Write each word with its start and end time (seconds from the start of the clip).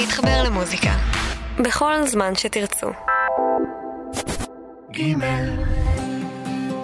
להתחבר 0.00 0.42
למוזיקה. 0.42 0.90
בכל 1.58 2.06
זמן 2.06 2.34
שתרצו. 2.34 2.86
גימל. 4.90 5.64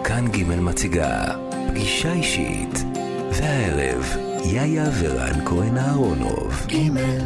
כאן 0.05 0.29
גימל 0.29 0.61
מציגה 0.61 1.25
פגישה 1.69 2.13
אישית. 2.13 2.85
והערב, 3.33 4.17
יאיה 4.45 4.85
ורן 5.01 5.45
כהן 5.45 5.79
אהרונוב. 5.79 6.67
גימל. 6.67 7.19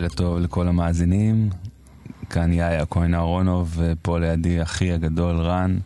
לילה 0.00 0.14
טוב 0.14 0.38
לכל 0.38 0.68
המאזינים. 0.68 1.50
כאן 2.30 2.52
יאיה 2.52 2.86
כהן 2.86 3.14
אהרונוב, 3.14 3.74
ופה 3.76 4.18
לידי 4.18 4.62
אחי 4.62 4.92
הגדול 4.92 5.36
רן, 5.36 5.78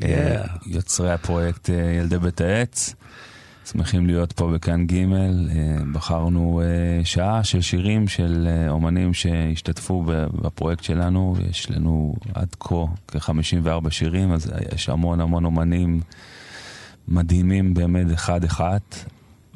yeah. 0.00 0.04
אה, 0.04 0.44
יוצרי 0.66 1.12
הפרויקט 1.12 1.70
אה, 1.70 1.74
ילדי 1.74 2.18
בית 2.18 2.40
העץ. 2.40 2.94
שמחים 3.64 4.06
להיות 4.06 4.32
פה 4.32 4.50
בכאן 4.54 4.86
ג', 4.86 4.94
אה, 4.94 5.76
בחרנו 5.92 6.62
שעה 7.04 7.44
של 7.44 7.60
שירים 7.60 8.08
של 8.08 8.48
אומנים 8.68 9.14
שהשתתפו 9.14 10.04
בפרויקט 10.42 10.82
שלנו, 10.82 11.36
יש 11.50 11.70
לנו 11.70 12.14
עד 12.34 12.48
כה 12.60 12.84
כ-54 13.08 13.90
שירים, 13.90 14.32
אז 14.32 14.52
יש 14.74 14.88
המון 14.88 15.20
המון 15.20 15.44
אומנים 15.44 16.00
מדהימים 17.08 17.74
באמת 17.74 18.06
אחד-אחד, 18.14 18.78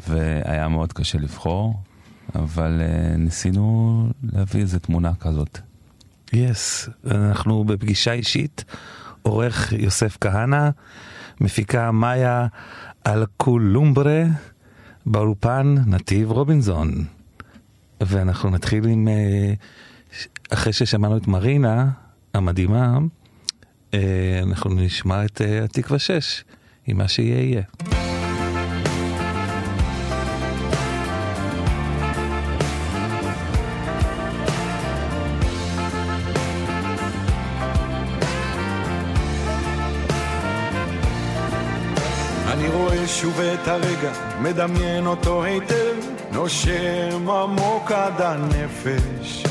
והיה 0.08 0.68
מאוד 0.68 0.92
קשה 0.92 1.18
לבחור. 1.18 1.74
אבל 2.34 2.80
uh, 2.80 3.16
ניסינו 3.16 4.06
להביא 4.32 4.60
איזה 4.60 4.78
תמונה 4.78 5.12
כזאת. 5.20 5.58
יס, 6.32 6.88
yes, 6.88 7.10
אנחנו 7.10 7.64
בפגישה 7.64 8.12
אישית, 8.12 8.64
עורך 9.22 9.72
יוסף 9.72 10.16
כהנא, 10.20 10.70
מפיקה 11.40 11.92
מאיה 11.92 12.46
אלקולומברה, 13.06 14.22
באולפן 15.06 15.74
נתיב 15.86 16.30
רובינזון. 16.30 17.04
ואנחנו 18.00 18.50
נתחיל 18.50 18.84
עם, 18.84 19.08
uh, 19.08 20.52
אחרי 20.54 20.72
ששמענו 20.72 21.16
את 21.16 21.26
מרינה 21.26 21.90
המדהימה, 22.34 22.98
uh, 23.90 23.94
אנחנו 24.42 24.74
נשמע 24.74 25.24
את 25.24 25.40
התקווה 25.64 25.98
6, 25.98 26.44
עם 26.86 26.98
מה 26.98 27.08
שיהיה 27.08 27.42
יהיה. 27.42 27.97
הרגע, 43.82 44.10
מדמיין 44.42 45.06
אותו 45.06 45.44
היטב, 45.44 45.94
נושם 46.32 47.30
עמוק 47.30 47.92
עד 47.92 48.20
הנפש. 48.20 49.44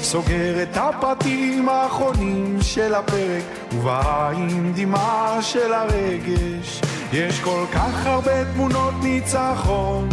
סוגר 0.00 0.62
את 0.62 0.76
הפרטים 0.76 1.68
האחרונים 1.68 2.58
של 2.62 2.94
הפרק, 2.94 3.42
ובעין 3.72 4.72
דמעה 4.76 5.42
של 5.42 5.72
הרגש. 5.72 6.80
יש 7.12 7.40
כל 7.40 7.64
כך 7.74 8.06
הרבה 8.06 8.44
תמונות 8.54 8.94
ניצחון, 9.02 10.08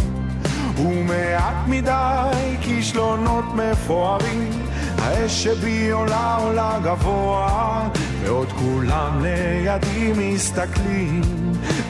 ומעט 0.77 1.67
מדי 1.67 2.57
כישלונות 2.61 3.45
מפוארים. 3.55 4.49
האש 4.97 5.43
שבי 5.43 5.89
עולה 5.89 6.35
עולה 6.35 6.79
גבוה, 6.83 7.87
ועוד 8.23 8.51
כולם 8.51 9.25
לידי 9.25 10.11
מסתכלים. 10.17 11.21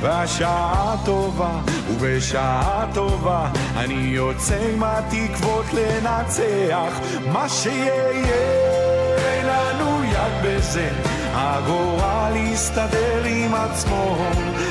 והשעה 0.01 0.95
טובה, 1.05 1.59
ובשעה 1.89 2.85
טובה 2.93 3.49
אני 3.77 3.93
יוצא 3.93 4.57
עם 4.73 4.83
התקוות 4.83 5.65
לנצח. 5.73 6.99
מה 7.31 7.49
שיהיה, 7.49 7.93
אין 9.17 9.45
לנו 9.45 10.03
יד 10.03 10.33
בזה. 10.43 10.89
הגורל 11.33 12.35
יסתדר 12.35 13.23
עם 13.25 13.53
עצמו. 13.53 14.17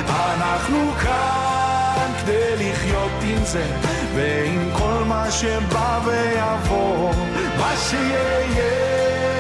אנחנו 0.09 0.93
כאן 1.03 2.11
כדי 2.21 2.71
לחיות 2.71 3.13
עם 3.23 3.45
זה 3.45 3.67
ועם 4.15 4.71
כל 4.79 5.05
מה 5.07 5.31
שבא 5.31 6.01
ויבוא. 6.05 7.13
מה 7.59 7.75
שיהיה, 7.77 8.73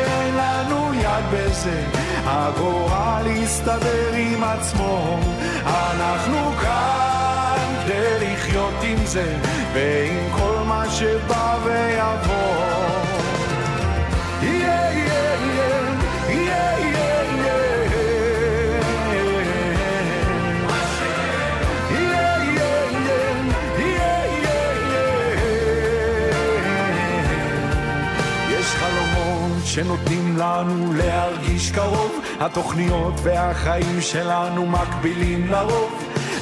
אין 0.07 0.35
לנו 0.37 0.95
יד 0.95 1.25
בזה 1.33 1.83
הגורל 2.25 3.27
יסתדר 3.27 4.13
עם 4.15 4.45
עצמו. 4.45 5.19
אנחנו 5.67 6.53
כאן 6.61 7.83
כדי 7.85 8.35
לחיות 8.35 8.75
עם 8.83 9.07
זה 9.07 9.37
ועם 9.75 10.31
כל 10.39 10.63
מה 10.67 10.91
שבא 10.91 11.59
ויבוא. 11.65 12.73
שנותנים 29.75 30.22
לנו 30.39 30.93
להרגיש 30.93 31.71
קרוב, 31.71 32.21
התוכניות 32.41 33.15
והחיים 33.23 34.01
שלנו 34.01 34.67
מקבילים 34.67 35.47
לרוב. 35.51 35.93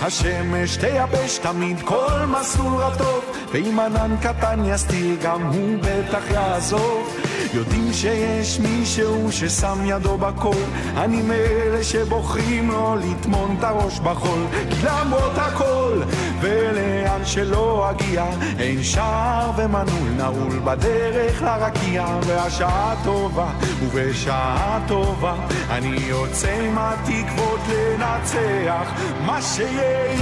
השמש 0.02 0.76
תייבש 0.76 1.38
תמיד 1.38 1.81
כל 1.84 2.25
מסלול 2.26 2.75
רטוב, 2.75 3.25
ואם 3.52 3.81
ענן 3.81 4.16
קטן 4.22 4.60
יסתיר 4.64 5.16
גם 5.22 5.42
הוא 5.42 5.78
בטח 5.81 6.31
יעזוב. 6.31 7.19
יודעים 7.55 7.93
שיש 7.93 8.61
מישהו 8.61 9.32
ששם 9.32 9.79
ידו 9.85 10.19
בכל, 10.19 10.62
אני 10.97 11.23
מאלה 11.23 11.85
שבוחרים 11.85 12.70
לא 12.70 12.97
לטמון 13.00 13.56
את 13.58 13.64
הראש 13.64 14.00
בחול, 14.00 14.47
כי 14.70 14.87
למרות 14.87 15.32
הכל, 15.37 16.02
ולאן 16.41 17.20
שלא 17.25 17.91
אגיע, 17.91 18.25
אין 18.58 18.82
שער 18.82 19.50
ומנעול 19.56 20.08
נעול 20.17 20.58
בדרך 20.64 21.43
לרקיע, 21.43 22.06
והשעה 22.26 22.94
טובה, 23.05 23.50
ובשעה 23.82 24.81
טובה, 24.88 25.35
אני 25.70 25.97
יוצא 26.00 26.52
עם 26.52 26.79
התקוות 26.79 27.61
לנצח, 27.69 28.93
מה 29.26 29.43
שיהיה 29.43 30.20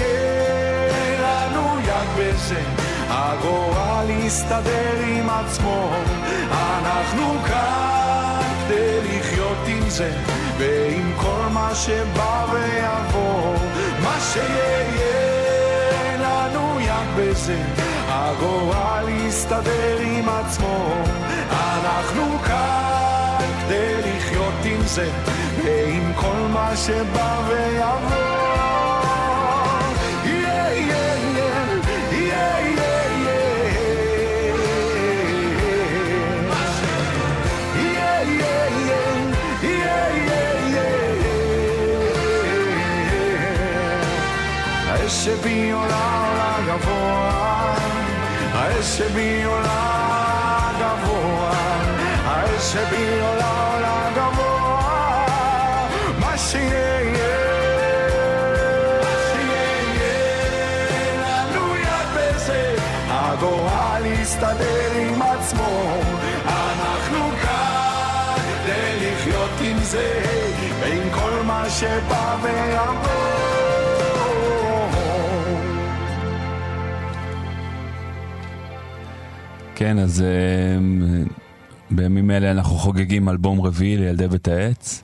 לנו 1.23 1.79
יד 1.85 2.09
בזה. 2.19 2.88
הגורל 3.09 4.11
יסתדר 4.11 4.95
עם 5.07 5.31
עצמו, 5.31 5.91
אנחנו 6.51 7.37
כאן 7.49 8.41
כדי 8.67 9.01
לחיות 9.03 9.59
עם 9.67 9.89
זה, 9.89 10.13
ועם 10.59 11.13
כל 11.17 11.49
מה 11.51 11.75
שבא 11.75 12.47
ויבוא, 12.53 13.55
מה 14.03 14.17
שיהיה 14.33 16.17
לנו 16.19 16.81
יד 16.81 17.09
בזה, 17.17 17.63
הגורל 18.09 19.09
יסתדר 19.09 19.99
עם 20.01 20.29
עצמו, 20.29 20.95
אנחנו 21.51 22.39
כאן 22.47 23.47
כדי 23.67 23.95
לחיות 24.05 24.65
עם 24.65 24.81
זה, 24.85 25.11
ועם 25.65 26.13
כל 26.17 26.47
מה 26.53 26.77
שבא 26.77 27.41
ויבוא. 27.49 28.68
שבי 45.29 45.71
עולה 45.71 46.29
עולה 46.29 46.57
גבוה, 46.67 47.75
האש 48.53 48.85
שבי 48.85 49.43
עולה 49.45 50.71
גבוה, 50.81 51.51
האש 52.25 52.73
שבי 52.73 53.21
עולה 53.21 53.73
עולה 53.75 54.11
גבוה, 54.17 55.87
מה 56.21 56.39
שיהיה 56.39 56.99
הגורל 63.09 64.07
יסתדר 64.07 64.93
עם 64.97 65.23
עצמו, 65.23 66.01
אנחנו 66.47 67.31
כאן 67.43 68.37
כדי 68.65 69.13
לחיות 69.13 69.61
עם 69.61 69.79
זה, 69.79 70.23
ועם 70.81 71.11
כל 71.11 71.43
מה 71.45 71.71
שבא 71.71 72.37
ויבוא. 72.43 73.18
כן, 79.79 79.99
אז 79.99 80.25
uh, 80.25 81.33
בימים 81.91 82.31
אלה 82.31 82.51
אנחנו 82.51 82.77
חוגגים 82.77 83.29
אלבום 83.29 83.61
רביעי 83.61 83.97
לילדי 83.97 84.29
בית 84.29 84.49
העץ, 84.49 85.03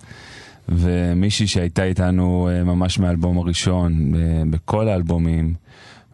ומישהי 0.68 1.46
שהייתה 1.46 1.84
איתנו 1.84 2.48
uh, 2.48 2.64
ממש 2.64 2.98
מהאלבום 2.98 3.38
הראשון, 3.38 4.12
uh, 4.12 4.16
בכל 4.50 4.88
האלבומים, 4.88 5.54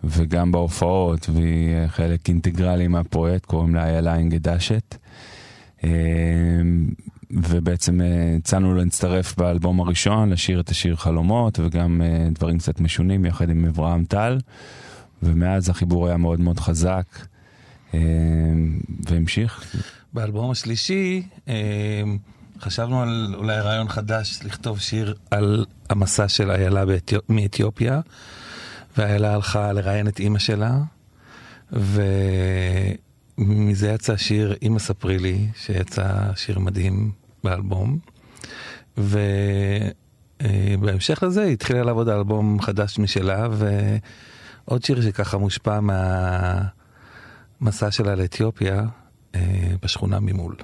וגם 0.05 0.53
בהופעות, 0.53 1.29
והיא 1.33 1.87
uh, 1.87 1.89
חלק 1.89 2.29
אינטגרלי 2.29 2.89
מהפרויקט, 2.89 3.47
קוראים 3.47 3.75
לה 3.75 3.87
איילה 3.87 4.17
אינגדשת. 4.17 4.97
Uh, 5.81 5.85
ובעצם 7.31 8.01
הצענו 8.39 8.75
להצטרף 8.75 9.37
באלבום 9.37 9.81
הראשון, 9.81 10.31
לשיר 10.31 10.61
את 10.61 10.69
השיר 10.69 10.97
חלומות, 10.97 11.59
וגם 11.59 12.03
דברים 12.33 12.59
קצת 12.59 12.81
משונים 12.81 13.25
יחד 13.25 13.51
עם 13.51 13.65
אברהם 13.65 14.05
טל, 14.05 14.39
ומאז 15.23 15.69
החיבור 15.69 16.07
היה 16.07 16.17
מאוד 16.17 16.41
מאוד 16.41 16.61
חזק. 16.61 17.07
אמ, 17.95 18.81
והמשיך. 19.09 19.65
באלבום 20.13 20.51
השלישי 20.51 21.23
אמ, 21.49 21.53
חשבנו 22.61 23.03
על 23.03 23.35
אולי 23.35 23.61
רעיון 23.61 23.89
חדש 23.89 24.39
לכתוב 24.45 24.81
שיר 24.81 25.15
על 25.31 25.67
המסע 25.91 26.29
של 26.29 26.51
איילה 26.51 26.85
מאתיופיה, 27.29 28.01
ואיילה 28.97 29.35
הלכה 29.35 29.73
לראיין 29.73 30.09
את 30.09 30.21
אימא 30.21 30.39
שלה, 30.39 30.79
ומזה 31.73 33.89
יצא 33.89 34.17
שיר 34.17 34.57
"אמא 34.63 34.79
ספרי 34.79 35.19
לי", 35.19 35.47
שיצא 35.57 36.33
שיר 36.37 36.59
מדהים 36.59 37.13
באלבום. 37.45 37.99
ובהמשך 40.41 41.23
לזה 41.23 41.43
היא 41.43 41.53
התחילה 41.53 41.83
לעבוד 41.83 42.09
על 42.09 42.17
אלבום 42.17 42.61
חדש 42.61 42.99
משלה, 42.99 43.49
ועוד 43.51 44.85
שיר 44.85 45.03
שככה 45.03 45.39
מושפע 45.39 45.81
מה... 45.81 46.80
מסע 47.63 47.91
שלה 47.91 48.15
לאתיופיה 48.15 48.85
אה, 49.35 49.41
בשכונה 49.83 50.19
ממול. 50.21 50.55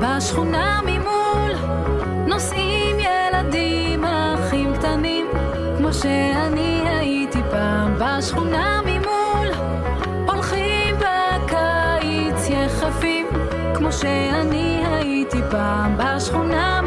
בשכונה 0.00 0.80
ממול 0.86 1.52
נוסעים 2.26 2.96
ילדים 2.98 4.04
אחים 4.04 4.74
קטנים 4.74 5.26
כמו 5.78 5.92
שאני 5.92 6.82
הייתי 6.88 7.38
פעם 7.50 7.94
בשכונה 7.98 8.80
ממול 8.86 9.48
הולכים 10.28 10.94
בקיץ 10.96 12.48
יחפים 12.48 13.26
כמו 13.74 13.92
שאני 13.92 14.82
הייתי 14.86 15.38
פעם 15.50 15.96
בשכונה 15.96 16.81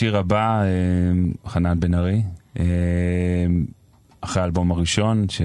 השיר 0.00 0.16
הבא, 0.16 0.62
אה, 0.62 0.66
חנן 1.50 1.80
בן 1.80 1.94
ארי, 1.94 2.22
אה, 2.58 2.64
אחרי 4.20 4.42
האלבום 4.42 4.70
הראשון 4.70 5.28
ש- 5.28 5.42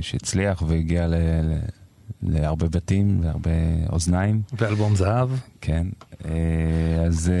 שהצליח 0.00 0.62
והגיע 0.66 1.06
ל- 1.06 1.14
ל- 1.14 1.58
להרבה 2.22 2.68
בתים 2.68 3.20
והרבה 3.22 3.50
אוזניים. 3.92 4.42
ואלבום 4.52 4.96
זהב. 4.96 5.30
כן, 5.60 5.86
אה, 6.24 6.30
אז 7.06 7.32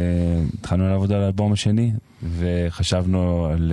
התחלנו 0.58 0.88
לעבוד 0.88 1.12
על 1.12 1.22
האלבום 1.22 1.52
השני, 1.52 1.92
וחשבנו 2.38 3.44
על 3.44 3.72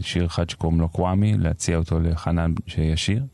שיר 0.00 0.26
אחד 0.26 0.50
שקוראים 0.50 0.80
לו 0.80 0.88
קוואמי, 0.88 1.34
להציע 1.38 1.76
אותו 1.76 2.00
לחנן 2.00 2.52
שישיר. 2.66 3.24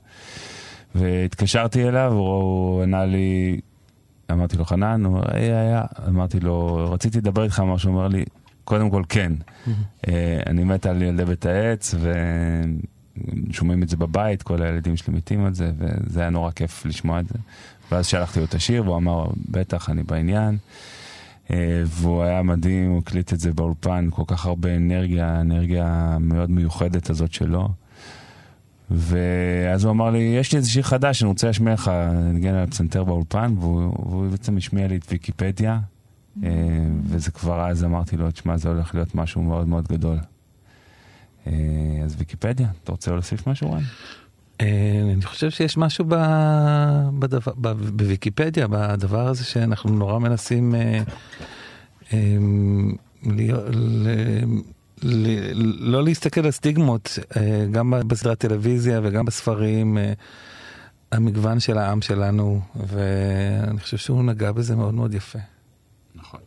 והתקשרתי 0.94 1.88
אליו, 1.88 2.12
הוא 2.12 2.82
ענה 2.82 3.04
לי, 3.04 3.60
אמרתי 4.32 4.56
לו, 4.56 4.64
חנן, 4.64 5.04
הוא 5.04 5.20
היי, 5.32 5.52
היה, 5.52 5.84
אמרתי 6.08 6.40
לו, 6.40 6.88
רציתי 6.92 7.18
לדבר 7.18 7.44
איתך 7.44 7.60
משהו, 7.60 7.90
הוא 7.90 7.96
אומר 7.98 8.08
לי, 8.08 8.24
קודם 8.64 8.90
כל 8.90 9.02
כן, 9.08 9.32
אה, 10.08 10.40
אני 10.46 10.64
מת 10.64 10.86
על 10.86 11.02
ילדי 11.02 11.24
בית 11.24 11.46
העץ, 11.46 11.94
ושומעים 13.48 13.82
את 13.82 13.88
זה 13.88 13.96
בבית, 13.96 14.42
כל 14.42 14.62
הילדים 14.62 14.96
שלי 14.96 15.14
מתים 15.14 15.44
על 15.44 15.54
זה, 15.54 15.70
וזה 15.78 16.20
היה 16.20 16.30
נורא 16.30 16.50
כיף 16.50 16.86
לשמוע 16.86 17.20
את 17.20 17.28
זה. 17.28 17.38
ואז 17.92 18.06
שלחתי 18.06 18.38
לו 18.38 18.44
את 18.44 18.54
השיר, 18.54 18.84
והוא 18.84 18.96
אמר, 18.96 19.26
בטח, 19.50 19.90
אני 19.90 20.02
בעניין. 20.02 20.58
אה, 21.50 21.82
והוא 21.86 22.22
היה 22.22 22.42
מדהים, 22.42 22.90
הוא 22.90 22.98
הקליט 22.98 23.32
את 23.32 23.40
זה 23.40 23.52
באולפן, 23.52 24.08
כל 24.10 24.22
כך 24.26 24.46
הרבה 24.46 24.76
אנרגיה, 24.76 25.28
האנרגיה 25.28 25.86
המאוד 25.88 26.50
מיוחדת 26.50 27.10
הזאת 27.10 27.32
שלו. 27.32 27.68
ואז 28.90 29.84
הוא 29.84 29.92
אמר 29.92 30.10
לי, 30.10 30.18
יש 30.18 30.52
לי 30.52 30.58
איזה 30.58 30.70
שיר 30.70 30.82
חדש, 30.82 31.22
אני 31.22 31.28
רוצה 31.28 31.46
להשמיע 31.46 31.74
לך, 31.74 31.90
נגן 32.34 32.54
על 32.54 32.64
הפסנתר 32.64 33.04
באולפן, 33.04 33.54
והוא, 33.58 33.80
והוא 33.80 34.30
בעצם 34.30 34.56
השמיע 34.56 34.88
לי 34.88 34.96
את 34.96 35.06
ויקיפדיה, 35.10 35.78
וזה 37.04 37.30
כבר 37.30 37.70
אז 37.70 37.84
אמרתי 37.84 38.16
לו, 38.16 38.30
תשמע, 38.30 38.56
זה 38.56 38.68
הולך 38.68 38.94
להיות 38.94 39.14
משהו 39.14 39.42
מאוד 39.42 39.68
מאוד 39.68 39.88
גדול. 39.88 40.18
אה, 41.46 41.52
אז 42.04 42.14
ויקיפדיה, 42.18 42.68
אתה 42.84 42.92
רוצה 42.92 43.10
להוסיף 43.10 43.46
משהו, 43.46 43.72
רן? 43.72 43.82
אה, 44.60 45.00
אני 45.12 45.22
חושב 45.22 45.50
שיש 45.50 45.76
משהו 45.76 46.04
ב, 46.08 46.14
בדבר, 47.18 47.52
ב, 47.56 47.68
בוויקיפדיה, 47.72 48.66
בדבר 48.68 49.28
הזה 49.28 49.44
שאנחנו 49.44 49.90
נורא 49.90 50.18
מנסים 50.18 50.74
אה, 50.74 51.02
אה, 52.12 52.36
להיות, 53.22 53.64
ל, 53.72 54.08
ל, 55.02 55.28
לא 55.90 56.04
להסתכל 56.04 56.40
על 56.44 56.50
סטיגמות, 56.50 57.18
אה, 57.36 57.66
גם 57.72 57.94
בסדרת 58.06 58.38
טלוויזיה 58.38 59.00
וגם 59.02 59.24
בספרים, 59.24 59.98
אה, 59.98 60.12
המגוון 61.12 61.60
של 61.60 61.78
העם 61.78 62.02
שלנו, 62.02 62.60
ואני 62.86 63.80
חושב 63.80 63.96
שהוא 63.96 64.22
נגע 64.22 64.52
בזה 64.52 64.76
מאוד 64.76 64.94
מאוד 64.94 65.14
יפה. 65.14 65.38
נכון. 66.14 66.40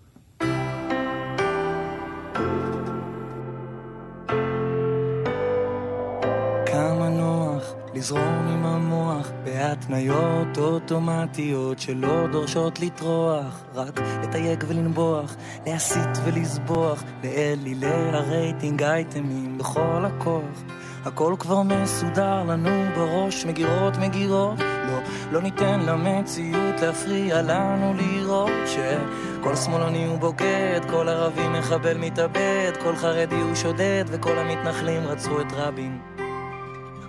כמה 6.65 7.09
נוח 7.09 7.73
לזרום 7.93 8.21
עם 8.23 8.65
המוח 8.65 9.31
בהתניות 9.43 10.57
אוטומטיות 10.57 11.79
שלא 11.79 12.27
דורשות 12.31 12.79
לטרוח, 12.79 13.63
רק 13.75 13.99
לתייג 14.23 14.63
ולנבוח, 14.67 15.35
להסית 15.65 16.17
ולסבוח, 16.25 17.03
לאלילי 17.23 18.09
הרייטינג 18.13 18.83
אייטמים 18.83 19.57
בכל 19.57 20.05
הכוח. 20.05 20.63
הכל 21.05 21.35
כבר 21.39 21.61
מסודר 21.61 22.43
לנו 22.43 22.85
בראש, 22.95 23.45
מגירות 23.45 23.97
מגירות, 23.97 24.59
לא, 24.59 24.99
לא 25.31 25.41
ניתן 25.41 25.79
למציאות 25.79 26.81
להפריע 26.81 27.41
לנו 27.41 27.93
לראות 27.93 28.51
שכל 28.65 29.55
שמאלני 29.55 30.05
הוא 30.05 30.17
בוגד, 30.17 30.81
כל 30.89 31.09
ערבי 31.09 31.47
מחבל 31.47 31.97
מתאבד, 31.97 32.71
כל 32.83 32.95
חרדי 32.95 33.35
הוא 33.35 33.55
שודד, 33.55 34.03
וכל 34.07 34.37
המתנחלים 34.37 35.03
רצחו 35.03 35.41
את 35.41 35.53
רבין. 35.55 35.99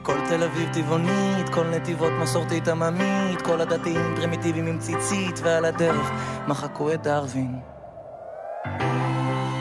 כל 0.02 0.18
תל 0.28 0.42
אביב 0.42 0.72
טבעונית, 0.72 1.48
כל 1.48 1.64
נתיבות 1.64 2.12
מסורתית 2.22 2.68
עממית, 2.68 3.42
כל 3.42 3.60
הדתיים 3.60 4.16
פרימיטיביים 4.16 4.66
עם 4.66 4.78
ציצית, 4.78 5.40
ועל 5.42 5.64
הדרך 5.64 6.10
מחקו 6.48 6.92
את 6.92 7.02
דרווין. 7.02 7.60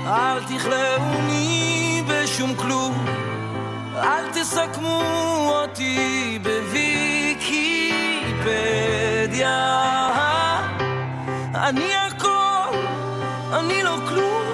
אל 0.06 0.44
תכלאוני 0.44 2.04
בשום 2.08 2.56
כלום, 2.56 3.06
אל 3.98 4.30
תסכמו 4.34 5.02
אותי 5.50 6.40
בוויקיפדיה. 6.44 7.76
אני 11.56 11.96
הכל, 11.96 12.78
אני 13.54 13.84
לא 13.84 13.98
כלום, 14.10 14.46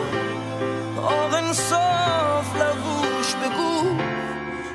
אור 0.98 1.36
אין 1.36 1.54
סוף 1.54 2.56
לבוש 2.56 3.34
בגוף. 3.34 4.02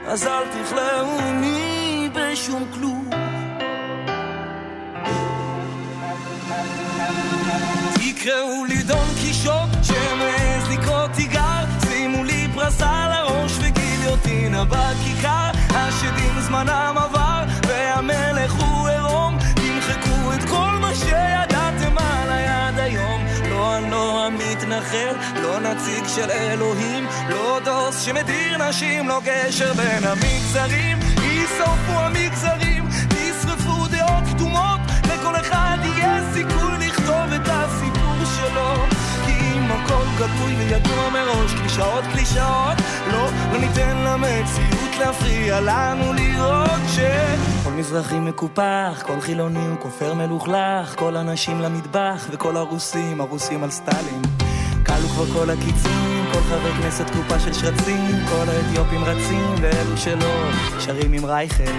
אז 0.07 0.27
אל 0.27 0.43
תכלאוני 0.49 2.09
בשום 2.15 2.65
כלום. 2.75 3.11
תקראו 7.95 8.65
לי 8.65 8.83
דון 8.83 9.09
קישוט 9.21 9.71
שמעז 9.83 10.71
לקרוא 10.71 11.07
תיגר 11.07 11.65
שימו 11.89 12.25
לי 12.25 12.49
פרס 12.55 12.83
על 12.83 13.13
הראש 13.13 13.26
וגיליוטינה 14.25 14.65
בכיכר 14.65 15.51
השדים 15.71 16.41
זמנם 16.41 16.95
עבר 16.97 17.45
והמלך 17.69 18.53
הוא 18.53 18.89
עירום. 18.89 19.39
תמחקו 19.55 20.33
את 20.35 20.49
כל 20.49 20.79
מה 20.81 20.95
שידעתם 20.95 21.99
עליי 21.99 22.49
עד 22.49 22.79
היום. 22.79 23.27
לא 23.91 24.27
המתנחל 24.27 24.97
ישראל, 24.97 25.43
לא 25.43 25.61
נציג 25.61 26.07
של 26.07 26.31
אלוהים, 26.31 27.07
לא 27.29 27.61
דוס 27.65 28.01
שמדיר 28.01 28.69
נשים, 28.69 29.09
לא 29.09 29.21
גשר 29.25 29.73
בין 29.75 30.05
המגזרים, 30.05 30.99
יישרפו 31.23 31.93
המגזרים, 31.93 32.89
נשרפו 33.15 33.87
דעות 33.89 34.25
קדומות, 34.35 34.81
לכל 35.05 35.37
אחד 35.37 35.79
יהיה 35.83 36.21
סיכוי 36.35 36.86
הכל 39.87 40.05
גלוי 40.19 40.55
וידוע 40.57 41.11
מראש, 41.11 41.55
קלישאות 41.55 42.05
קלישאות, 42.13 42.77
לא, 43.13 43.29
לא 43.53 43.59
ניתן 43.59 43.97
למציאות 43.97 44.97
להפריע 45.01 45.61
לנו 45.61 46.13
לראות 46.13 46.81
ש... 46.89 46.99
כל 47.65 47.71
מזרחי 47.71 48.19
מקופח, 48.19 49.03
כל 49.07 49.21
חילוני 49.21 49.67
הוא 49.67 49.77
כופר 49.81 50.15
מלוכלך, 50.15 50.95
כל 50.95 51.17
הנשים 51.17 51.61
למטבח 51.61 52.27
וכל 52.31 52.57
הרוסים, 52.57 53.21
הרוסים 53.21 53.63
על 53.63 53.71
סטלין. 53.71 54.23
כלו 54.87 55.09
כבר 55.09 55.27
כל 55.27 55.51
הקיצים, 55.51 56.25
כל 56.33 56.41
חבר 56.41 56.73
כנסת 56.83 57.11
קופה 57.11 57.41
של 57.41 57.53
שרצים, 57.53 58.11
כל 58.29 58.45
האתיופים 58.49 59.05
רצים, 59.05 59.55
ואלו 59.61 59.97
שלא, 59.97 60.51
שרים 60.81 61.13
עם 61.13 61.25
רייכל. 61.25 61.73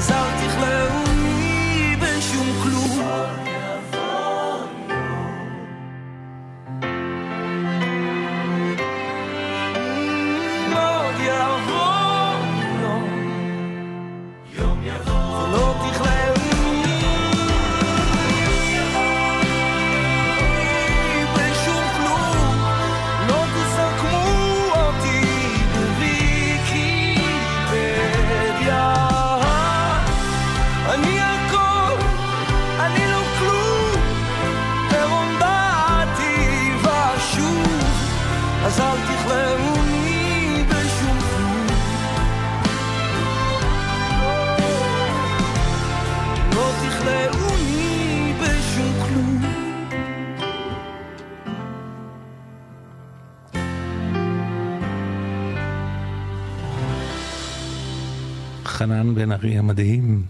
אז 0.00 0.10
אל 0.10 0.48
תכלאוני 0.48 0.89
חנן 59.40 59.48
בן 59.48 59.48
ארי 59.48 59.58
המדהים. 59.58 60.22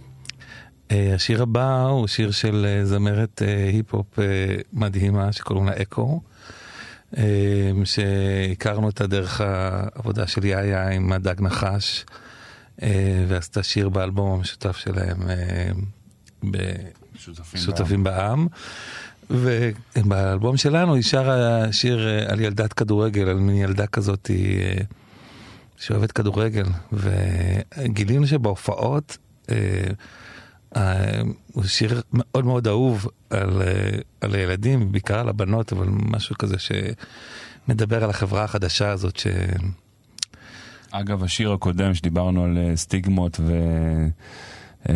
אה, 0.91 1.15
השיר 1.15 1.43
הבא 1.43 1.83
הוא 1.83 2.07
שיר 2.07 2.31
של 2.31 2.67
אה, 2.69 2.85
זמרת 2.85 3.43
אה, 3.43 3.67
היפ-הופ 3.67 4.19
מדהימה 4.73 5.33
שקוראים 5.33 5.67
לה 5.67 5.73
אקו, 5.83 6.21
שהכרנו 7.85 8.87
אותה 8.87 9.07
דרך 9.07 9.41
העבודה 9.41 10.27
של 10.27 10.45
יאיה 10.45 10.89
עם 10.89 11.13
הדג 11.13 11.41
נחש, 11.41 12.05
ועשתה 13.29 13.63
שיר 13.63 13.89
באלבום 13.89 14.33
המשותף 14.39 14.77
שלהם 14.77 15.31
אה, 15.31 15.71
שותפים 17.15 17.61
שותפים 17.61 18.05
בעם. 18.05 18.47
ובאלבום 19.31 20.57
שלנו 20.57 20.95
היא 20.95 21.03
שרה 21.03 21.73
שיר 21.73 22.09
על 22.29 22.41
ילדת 22.41 22.73
כדורגל, 22.73 23.29
על 23.29 23.37
מין 23.37 23.57
ילדה 23.57 23.87
כזאת 23.87 24.31
אה, 24.31 24.83
שאוהבת 25.81 26.13
כדורגל, 26.13 26.65
וגילינו 26.93 28.27
שבהופעות 28.27 29.19
אה, 29.51 29.57
אה, 30.77 31.21
הוא 31.53 31.65
שיר 31.65 32.03
מאוד 32.13 32.45
מאוד 32.45 32.69
אהוב 32.69 33.07
על, 33.31 33.63
אה, 33.63 33.99
על 34.21 34.35
הילדים, 34.35 34.93
בעיקר 34.93 35.19
על 35.19 35.29
הבנות, 35.29 35.73
אבל 35.73 35.87
משהו 35.89 36.39
כזה 36.39 36.57
שמדבר 36.59 38.05
על 38.05 38.11
החברה 38.11 38.45
החדשה 38.45 38.91
הזאת 38.91 39.17
ש... 39.17 39.27
אגב, 40.91 41.25
השיר 41.25 41.53
הקודם 41.53 41.95
שדיברנו 41.95 42.45
על 42.45 42.59
אה, 42.59 42.77
סטיגמות 42.77 43.41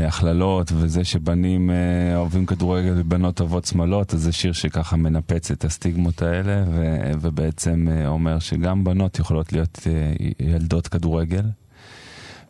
והכללות, 0.05 0.73
וזה 0.75 1.05
שבנים 1.05 1.71
אה, 1.71 2.17
אוהבים 2.17 2.47
כדורגל 2.47 2.93
ובנות 2.97 3.41
אוהבות 3.41 3.65
שמאלות, 3.65 4.15
אז 4.15 4.21
זה 4.21 4.33
שיר 4.33 4.53
שככה 4.53 4.97
מנפץ 4.97 5.51
את 5.51 5.65
הסטיגמות 5.65 6.23
האלה, 6.23 6.65
ו- 6.69 7.11
ובעצם 7.21 7.89
אה, 7.91 8.09
אומר 8.09 8.39
שגם 8.39 8.85
בנות 8.85 9.19
יכולות 9.19 9.53
להיות 9.53 9.79
אה, 9.87 10.13
ילדות 10.41 10.89
כדורגל. 10.89 11.43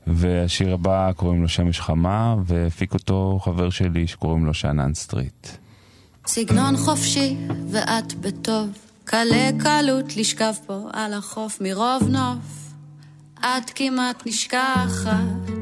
והשיר 0.07 0.75
הבא 0.75 1.13
קוראים 1.17 1.43
לו 1.43 1.49
שמש 1.49 1.81
חמה, 1.81 2.37
והפיק 2.45 2.95
אותו 2.95 3.39
חבר 3.43 3.71
שלי 3.71 4.07
שקוראים 4.07 4.47
לו 4.47 4.55
שאנן 4.55 4.95
סטריט. 4.95 5.49
סגנון 6.27 6.77
חופשי 6.77 7.37
ואת 7.71 8.15
בטוב, 8.15 8.69
קלה 9.05 9.51
קלות 9.59 10.17
לשכב 10.17 10.55
פה 10.67 10.89
על 10.93 11.13
החוף 11.13 11.61
מרוב 11.61 12.03
נוף. 12.09 12.71
את 13.41 13.71
כמעט 13.75 14.27
נשכחת, 14.27 15.54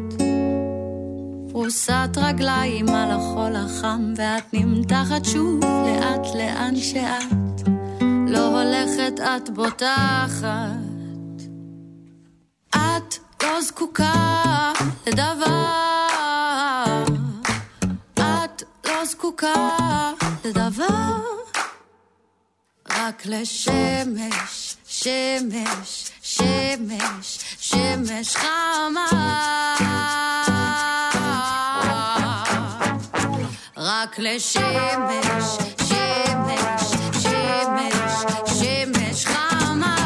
פרוסת 1.53 2.11
רגליים 2.17 2.89
על 2.89 3.11
החול 3.11 3.57
החם, 3.57 4.13
ואת 4.17 4.45
נמתחת 4.53 5.25
שוב 5.25 5.61
לאט 5.65 6.35
לאן 6.35 6.77
שאת, 6.77 7.69
לא 8.29 8.63
הולכת 8.63 9.21
את 9.21 9.51
בוטחת. 9.51 10.93
את 12.71 13.15
לא 13.43 13.63
זקוקה 13.63 14.73
לדבר, 15.07 17.05
את 18.15 18.63
לא 18.87 19.05
זקוקה 19.05 20.11
לדבר, 20.45 21.21
רק 22.91 23.23
לשמש, 23.27 24.77
שמש, 24.87 26.11
שמש, 26.23 27.39
שמש 27.61 28.37
חמה. 28.37 30.32
רק 34.03 34.19
לשמש, 34.19 35.59
שמש, 35.79 36.83
שמש, 37.23 38.13
שמש 38.59 39.27
חמה. 39.27 39.97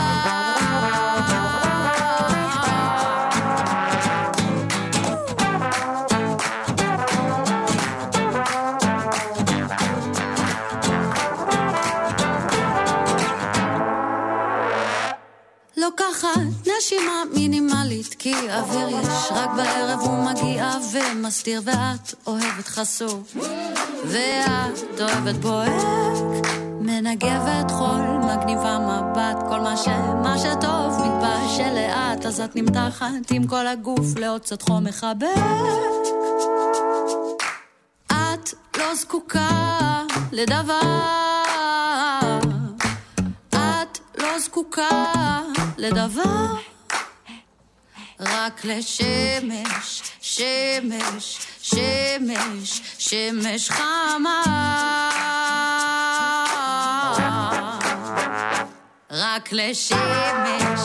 לוקחת 15.77 16.56
נשימה 16.79 17.23
מינימלית 17.35 18.15
כי 18.19 18.35
אוויר 18.51 18.89
יש 18.89 19.09
רק 19.31 19.51
בערב 19.57 20.01
הוא 20.01 20.25
מגיע 20.25 20.71
ומסתיר 20.93 21.62
ואת 21.65 22.15
אוהבת 22.27 22.67
חשוף 22.67 23.37
ואת 24.05 25.01
אוהבת 25.01 25.35
בוהק 25.35 26.47
מנגבת 26.81 27.71
חול 27.71 28.03
מגניבה 28.19 28.79
מבט 28.79 29.49
כל 29.49 29.61
מה 29.61 29.77
ש... 29.77 29.89
מה 30.23 30.39
שטוב 30.39 30.93
מתבשל 31.01 31.75
לאט 31.75 32.27
אז 32.27 32.41
את 32.41 32.57
נמתחת 32.57 33.31
עם 33.31 33.47
כל 33.47 33.67
הגוף 33.67 34.19
לעוד 34.19 34.41
קצת 34.41 34.62
חום 34.62 34.85
מחבק. 34.85 35.27
את 38.07 38.55
לא 38.79 38.95
זקוקה 38.95 40.03
לדבר. 40.33 40.81
את 43.51 43.99
לא 44.19 44.39
זקוקה 44.39 45.17
לדבר, 45.79 46.47
רק 48.21 48.65
לשמש, 48.65 50.03
שמש, 50.21 51.39
שמש, 51.62 52.81
שמש 52.99 53.71
חמה. 53.71 54.43
רק 59.11 59.49
לשמש, 59.53 60.81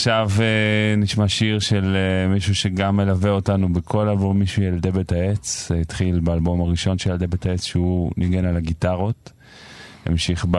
עכשיו 0.00 0.30
אה, 0.40 0.96
נשמע 0.96 1.28
שיר 1.28 1.58
של 1.58 1.96
אה, 1.96 2.28
מישהו 2.28 2.54
שגם 2.54 2.96
מלווה 2.96 3.30
אותנו 3.30 3.72
בכל 3.72 4.08
עבור 4.08 4.34
מישהו 4.34 4.62
ילדי 4.62 4.90
בית 4.90 5.12
העץ. 5.12 5.70
אה, 5.70 5.80
התחיל 5.80 6.20
באלבום 6.20 6.60
הראשון 6.60 6.98
של 6.98 7.10
ילדי 7.10 7.26
בית 7.26 7.46
העץ 7.46 7.64
שהוא 7.64 8.12
ניגן 8.16 8.44
על 8.44 8.56
הגיטרות. 8.56 9.32
המשיך 10.06 10.46
ב... 10.50 10.56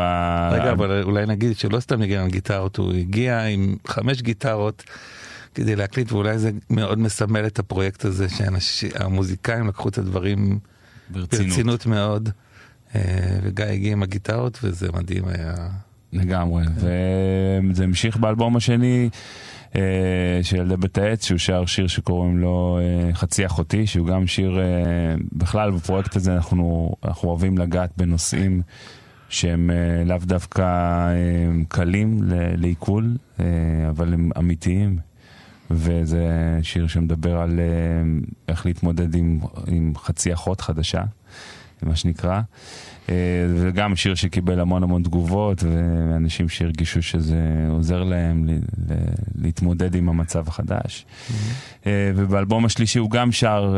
רגע, 0.51 0.71
אבל 0.71 1.04
אולי 1.04 1.25
נגיד 1.25 1.58
שלא 1.58 1.80
סתם 1.80 1.99
ניגן 1.99 2.19
על 2.19 2.30
גיטרות, 2.30 2.77
הוא 2.77 2.93
הגיע 2.93 3.43
עם 3.43 3.75
חמש 3.88 4.21
גיטרות 4.21 4.84
כדי 5.56 5.75
להקליט, 5.75 6.12
ואולי 6.12 6.39
זה 6.39 6.51
מאוד 6.69 6.99
מסמל 6.99 7.45
את 7.45 7.60
הפרויקט 7.60 8.06
הזה 8.06 8.27
שהמוזיקאים 8.60 9.67
לקחו 9.67 9.89
את 9.89 9.97
הדברים 9.97 10.60
ברצינות. 11.10 11.47
ברצינות 11.47 11.86
מאוד. 11.86 12.30
אה, 12.95 13.39
וגיא 13.43 13.65
הגיע 13.65 13.91
עם 13.91 14.04
הגיטרות 14.04 14.60
וזה 14.63 14.88
מדהים 14.93 15.23
היה. 15.27 15.69
לגמרי, 16.13 16.63
וזה 17.69 17.84
המשיך 17.84 18.17
באלבום 18.17 18.56
השני 18.56 19.10
אה, 19.76 20.39
של 20.43 20.58
ילדי 20.58 20.78
בית 20.78 20.97
העץ, 20.97 21.26
שהוא 21.26 21.38
שר 21.38 21.65
שיר 21.65 21.88
שקוראים 21.88 22.38
לו 22.38 22.80
אה, 22.82 23.13
חצי 23.13 23.45
אחותי, 23.45 23.88
שהוא 23.88 24.08
גם 24.08 24.28
שיר, 24.28 24.60
אה, 24.60 24.65
בכלל 25.34 25.71
בפרויקט 25.71 26.15
הזה 26.15 26.34
אנחנו, 26.34 26.95
אנחנו 27.04 27.30
אוהבים 27.30 27.58
לגעת 27.58 27.91
בנושאים 27.97 28.62
שהם 29.30 29.71
לאו 30.06 30.17
דווקא 30.21 30.65
קלים 31.67 32.19
לעיכול, 32.58 33.17
אבל 33.89 34.13
הם 34.13 34.30
אמיתיים. 34.38 34.97
וזה 35.74 36.28
שיר 36.62 36.88
שמדבר 36.88 37.39
על 37.39 37.60
איך 38.47 38.65
להתמודד 38.65 39.15
עם, 39.15 39.39
עם 39.67 39.93
חצי 39.97 40.34
אחות 40.34 40.62
חדשה, 40.62 41.04
מה 41.84 41.96
שנקרא. 41.96 42.41
אה, 43.10 43.15
וגם 43.56 43.96
שיר 43.96 44.15
שקיבל 44.15 44.60
המון 44.60 44.84
המון 44.84 45.04
תגובות, 45.04 45.63
ואנשים 45.63 46.50
שהרגישו 46.50 47.02
שזה 47.02 47.39
עוזר 47.70 48.04
להם 48.04 48.48
להתמודד 49.36 49.96
עם 49.96 50.10
המצב 50.10 50.48
החדש. 50.48 51.06
אה, 51.86 52.12
ובאלבום 52.15 52.65
השלישי 52.65 53.00
הוא 53.00 53.10
גם 53.10 53.32
שר 53.32 53.76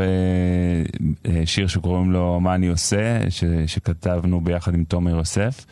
אה, 1.26 1.46
שיר 1.46 1.68
שקוראים 1.68 2.12
לו 2.12 2.40
"מה 2.40 2.56
אני 2.56 2.68
עושה", 2.68 3.20
שכתבנו 3.68 4.42
ביחד 4.42 4.74
עם 4.74 4.84
תומר 4.84 5.12
יוסף. 5.12 5.66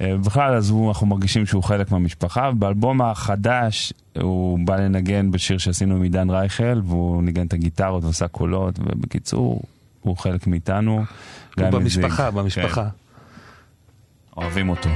בכלל, 0.00 0.54
אז 0.54 0.70
הוא, 0.70 0.88
אנחנו 0.88 1.06
מרגישים 1.06 1.46
שהוא 1.46 1.62
חלק 1.62 1.92
מהמשפחה, 1.92 2.50
ובאלבום 2.52 3.02
החדש 3.02 3.92
הוא 4.20 4.58
בא 4.64 4.76
לנגן 4.76 5.30
בשיר 5.30 5.58
שעשינו 5.58 5.96
עם 5.96 6.02
עידן 6.02 6.30
רייכל, 6.30 6.80
והוא 6.84 7.22
ניגן 7.22 7.46
את 7.46 7.52
הגיטרות 7.52 8.04
ועושה 8.04 8.28
קולות, 8.28 8.78
ובקיצור, 8.78 9.62
הוא 10.00 10.16
חלק 10.16 10.46
מאיתנו. 10.46 11.04
במשפחה, 11.70 12.30
במשפחה. 12.30 12.84
כן, 12.84 12.88
אוהבים 14.36 14.68
אותו. 14.68 14.90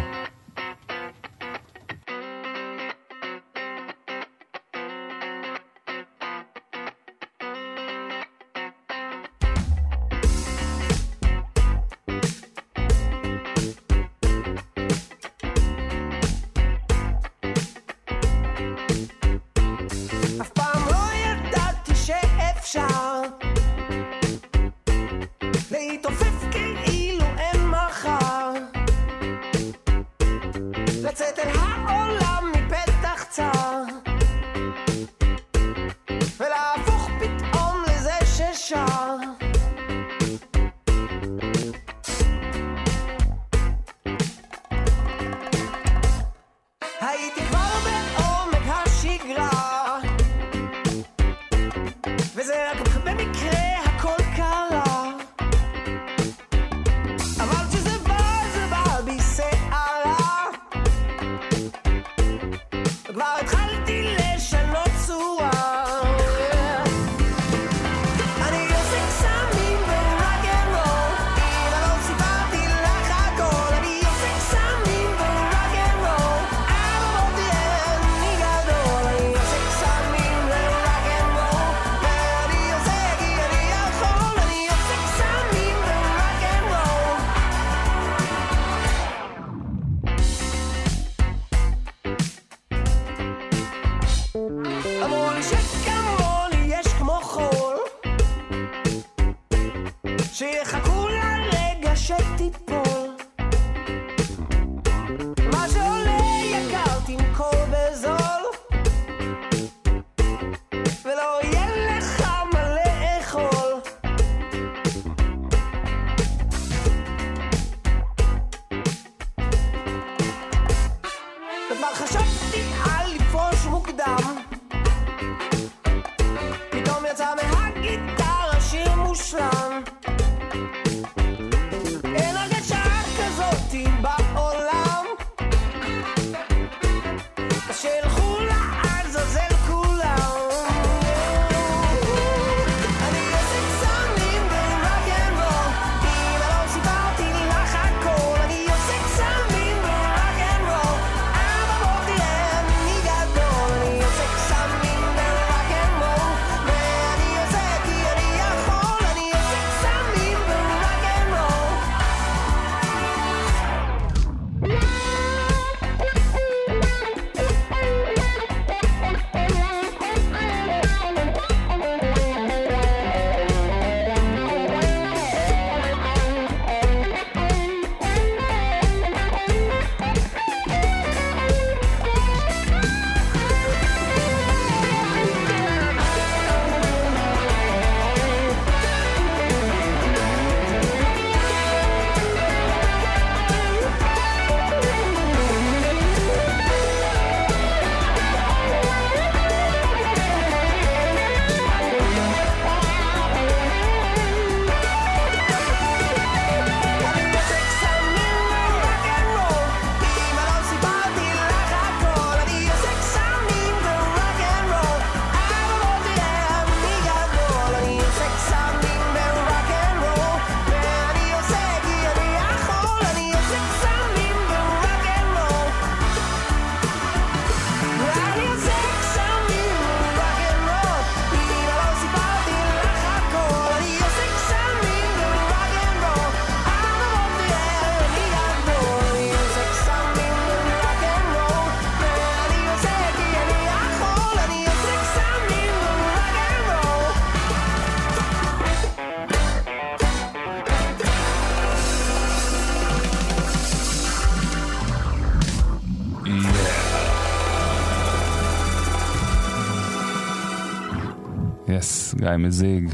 יס, 261.79 262.15
גיא 262.19 262.29
מזיג. 262.39 262.89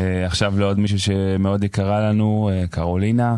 אה, 0.00 0.26
עכשיו 0.26 0.58
לעוד 0.58 0.78
מישהו 0.78 0.98
שמאוד 0.98 1.64
יקרה 1.64 2.00
לנו, 2.08 2.50
אה, 2.52 2.64
קרולינה. 2.70 3.36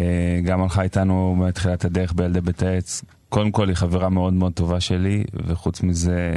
אה, 0.00 0.04
גם 0.44 0.62
הלכה 0.62 0.82
איתנו 0.82 1.36
מתחילת 1.38 1.84
הדרך 1.84 2.12
בילדי 2.12 2.40
בית 2.40 2.62
העץ. 2.62 3.02
קודם 3.28 3.50
כל 3.50 3.68
היא 3.68 3.76
חברה 3.76 4.08
מאוד 4.08 4.32
מאוד 4.32 4.52
טובה 4.52 4.80
שלי, 4.80 5.24
וחוץ 5.46 5.82
מזה, 5.82 6.34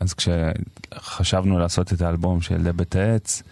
אז 0.00 0.14
כשחשבנו 0.14 1.58
לעשות 1.58 1.92
את 1.92 2.02
האלבום 2.02 2.40
של 2.40 2.54
ילדי 2.54 2.72
בית 2.72 2.96
העץ, 2.96 3.42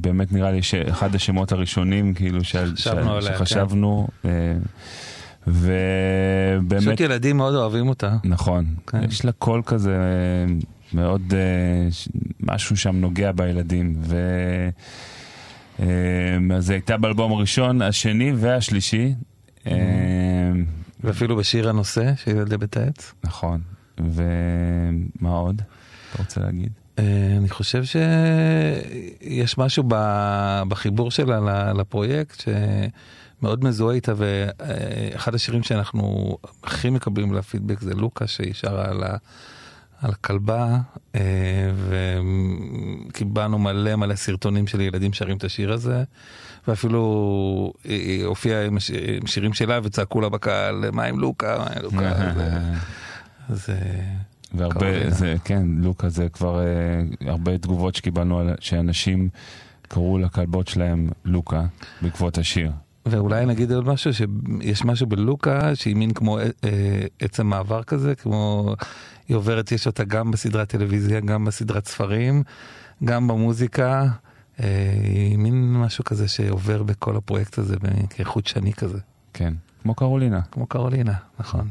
באמת 0.00 0.32
נראה 0.32 0.50
לי 0.50 0.62
שאחד 0.62 1.14
השמות 1.14 1.52
הראשונים, 1.52 2.14
כאילו, 2.14 2.44
של- 2.44 2.72
חשבנו 2.76 3.02
של- 3.04 3.10
עליה, 3.10 3.38
כן. 3.38 3.44
שחשבנו, 3.46 4.08
אה, 4.24 4.30
ובאמת... 5.46 6.82
פשוט 6.82 7.00
ילדים 7.00 7.36
מאוד 7.36 7.54
אוהבים 7.54 7.88
אותה. 7.88 8.16
נכון, 8.24 8.64
כן. 8.86 9.04
יש 9.08 9.24
לה 9.24 9.32
קול 9.32 9.62
כזה 9.66 9.96
מאוד, 10.96 11.32
ש- 11.90 12.08
משהו 12.40 12.76
שם 12.76 12.96
נוגע 12.96 13.32
בילדים. 13.32 13.94
ו... 13.98 14.16
אה, 15.80 15.86
אז 16.56 16.70
היא 16.70 16.74
הייתה 16.76 16.96
באלבום 16.96 17.32
הראשון, 17.32 17.82
השני 17.82 18.32
והשלישי. 18.36 19.14
אה, 19.66 19.72
ואפילו 21.04 21.36
בשיר 21.36 21.68
הנושא 21.68 22.12
של 22.16 22.30
ילדי 22.30 22.56
בית 22.56 22.76
העץ. 22.76 23.14
נכון, 23.24 23.60
ומה 23.98 25.30
עוד? 25.30 25.62
אתה 26.12 26.18
רוצה 26.22 26.40
להגיד? 26.40 26.72
אני 27.38 27.48
חושב 27.48 27.82
שיש 27.84 29.58
משהו 29.58 29.84
בחיבור 30.68 31.10
שלה 31.10 31.72
לפרויקט 31.72 32.42
שמאוד 33.40 33.64
מזוהה 33.64 33.94
איתה 33.94 34.12
ואחד 34.16 35.34
השירים 35.34 35.62
שאנחנו 35.62 36.36
הכי 36.64 36.90
מקבלים 36.90 37.32
לה 37.32 37.42
פידבק 37.42 37.80
זה 37.80 37.94
לוקה 37.94 38.26
שהיא 38.26 38.54
שרה 38.54 38.84
על, 38.90 39.04
ה- 39.04 39.16
על 40.02 40.10
הכלבה 40.10 40.78
אה, 41.14 41.20
וקיבלנו 43.08 43.58
מלא 43.58 43.96
מלא 43.96 44.14
סרטונים 44.14 44.66
של 44.66 44.80
ילדים 44.80 45.12
שרים 45.12 45.36
את 45.36 45.44
השיר 45.44 45.72
הזה 45.72 46.04
ואפילו 46.68 47.72
היא 47.84 48.00
היא 48.00 48.24
הופיעה 48.24 48.64
עם 48.64 49.26
שירים 49.26 49.52
שלה 49.52 49.80
וצעקו 49.82 50.20
לה 50.20 50.28
בקהל 50.28 50.90
מה 50.90 51.04
עם 51.04 51.18
לוקה, 51.18 51.58
מה 51.58 51.66
עם 51.76 51.82
לוקה, 51.82 52.12
אה, 52.12 52.32
אה, 53.68 53.74
והרבה. 54.54 55.10
זה, 55.10 55.34
כן, 55.44 55.62
לוקה 55.82 56.08
זה 56.08 56.28
כבר 56.28 56.60
אה, 56.60 57.02
הרבה 57.30 57.58
תגובות 57.58 57.94
שקיבלנו, 57.94 58.42
שאנשים 58.60 59.28
קראו 59.88 60.18
לכלבות 60.18 60.68
שלהם 60.68 61.08
לוקה 61.24 61.64
בעקבות 62.02 62.38
השיר. 62.38 62.70
ואולי 63.06 63.46
נגיד 63.46 63.72
עוד 63.72 63.86
משהו 63.86 64.10
שיש 64.14 64.84
משהו 64.84 65.06
בלוקה 65.06 65.74
שהיא 65.74 65.96
מין 65.96 66.10
כמו 66.10 66.38
אה, 66.38 66.44
אה, 66.64 67.06
עצם 67.20 67.46
מעבר 67.46 67.82
כזה 67.82 68.14
כמו 68.14 68.74
היא 69.28 69.36
עוברת 69.36 69.72
יש 69.72 69.86
אותה 69.86 70.04
גם 70.04 70.30
בסדרת 70.30 70.68
טלוויזיה 70.68 71.20
גם 71.20 71.44
בסדרת 71.44 71.86
ספרים 71.86 72.42
גם 73.04 73.28
במוזיקה 73.28 74.06
אה, 74.60 74.92
היא 75.02 75.38
מין 75.38 75.72
משהו 75.72 76.04
כזה 76.04 76.28
שעובר 76.28 76.82
בכל 76.82 77.16
הפרויקט 77.16 77.58
הזה 77.58 77.76
כחוט 78.10 78.46
שני 78.46 78.72
כזה 78.72 78.98
כן, 79.32 79.54
כמו 79.82 79.94
קרולינה. 79.94 80.40
כמו 80.50 80.66
קרולינה 80.66 81.14
נכון. 81.38 81.68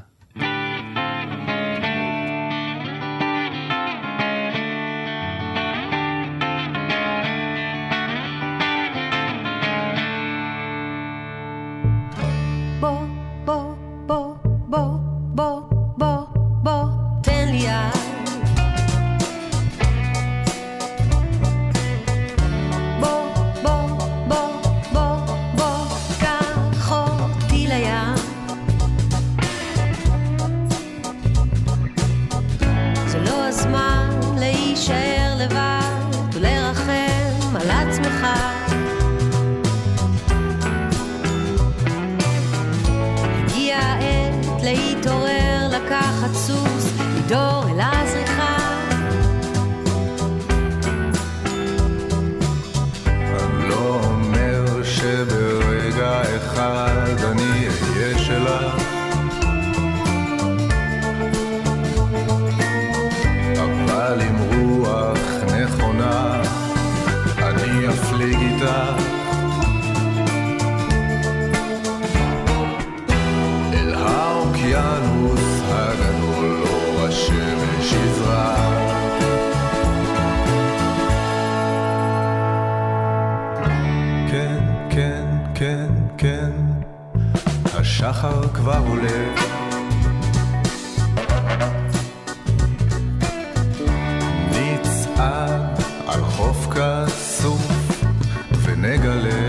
ונגלה 98.87 99.44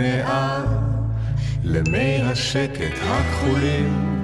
מעל 0.00 0.64
למי 1.64 2.22
השקט 2.22 2.94
הכחולים. 3.02 4.19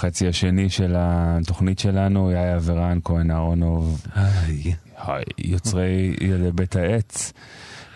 בחצי 0.00 0.28
השני 0.28 0.70
של 0.70 0.94
התוכנית 0.96 1.78
שלנו, 1.78 2.30
יאיה 2.30 2.58
ורן 2.62 2.98
כהן 3.04 3.30
אהרונוב, 3.30 4.06
יוצרי 5.38 6.16
ילדי 6.20 6.52
בית 6.52 6.76
העץ. 6.76 7.32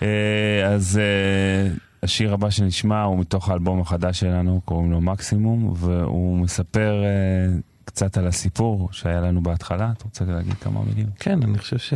אה, 0.03 0.67
אז 0.67 0.99
אה, 0.99 1.75
השיר 2.03 2.35
הבא 2.35 2.51
שנשמע 2.51 3.03
הוא 3.03 3.19
מתוך 3.19 3.49
האלבום 3.49 3.81
החדש 3.81 4.21
שלנו, 4.21 4.61
קוראים 4.65 4.93
לו 4.93 5.01
מקסימום, 5.01 5.73
והוא 5.77 6.39
מספר 6.39 7.03
אה, 7.05 7.59
קצת 7.85 8.17
על 8.17 8.27
הסיפור 8.27 8.89
שהיה 8.93 9.21
לנו 9.21 9.43
בהתחלה. 9.43 9.93
אתה 9.97 10.05
רוצה 10.05 10.25
להגיד 10.25 10.55
כמה 10.55 10.81
מילים? 10.83 11.07
כן, 11.19 11.43
אני 11.43 11.59
חושב 11.59 11.79
ש... 11.79 11.95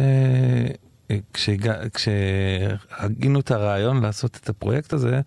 כשהגינו 1.93 3.41
את 3.41 3.51
הרעיון 3.51 4.03
לעשות 4.03 4.39
את 4.43 4.49
הפרויקט 4.49 4.93
הזה, 4.93 5.21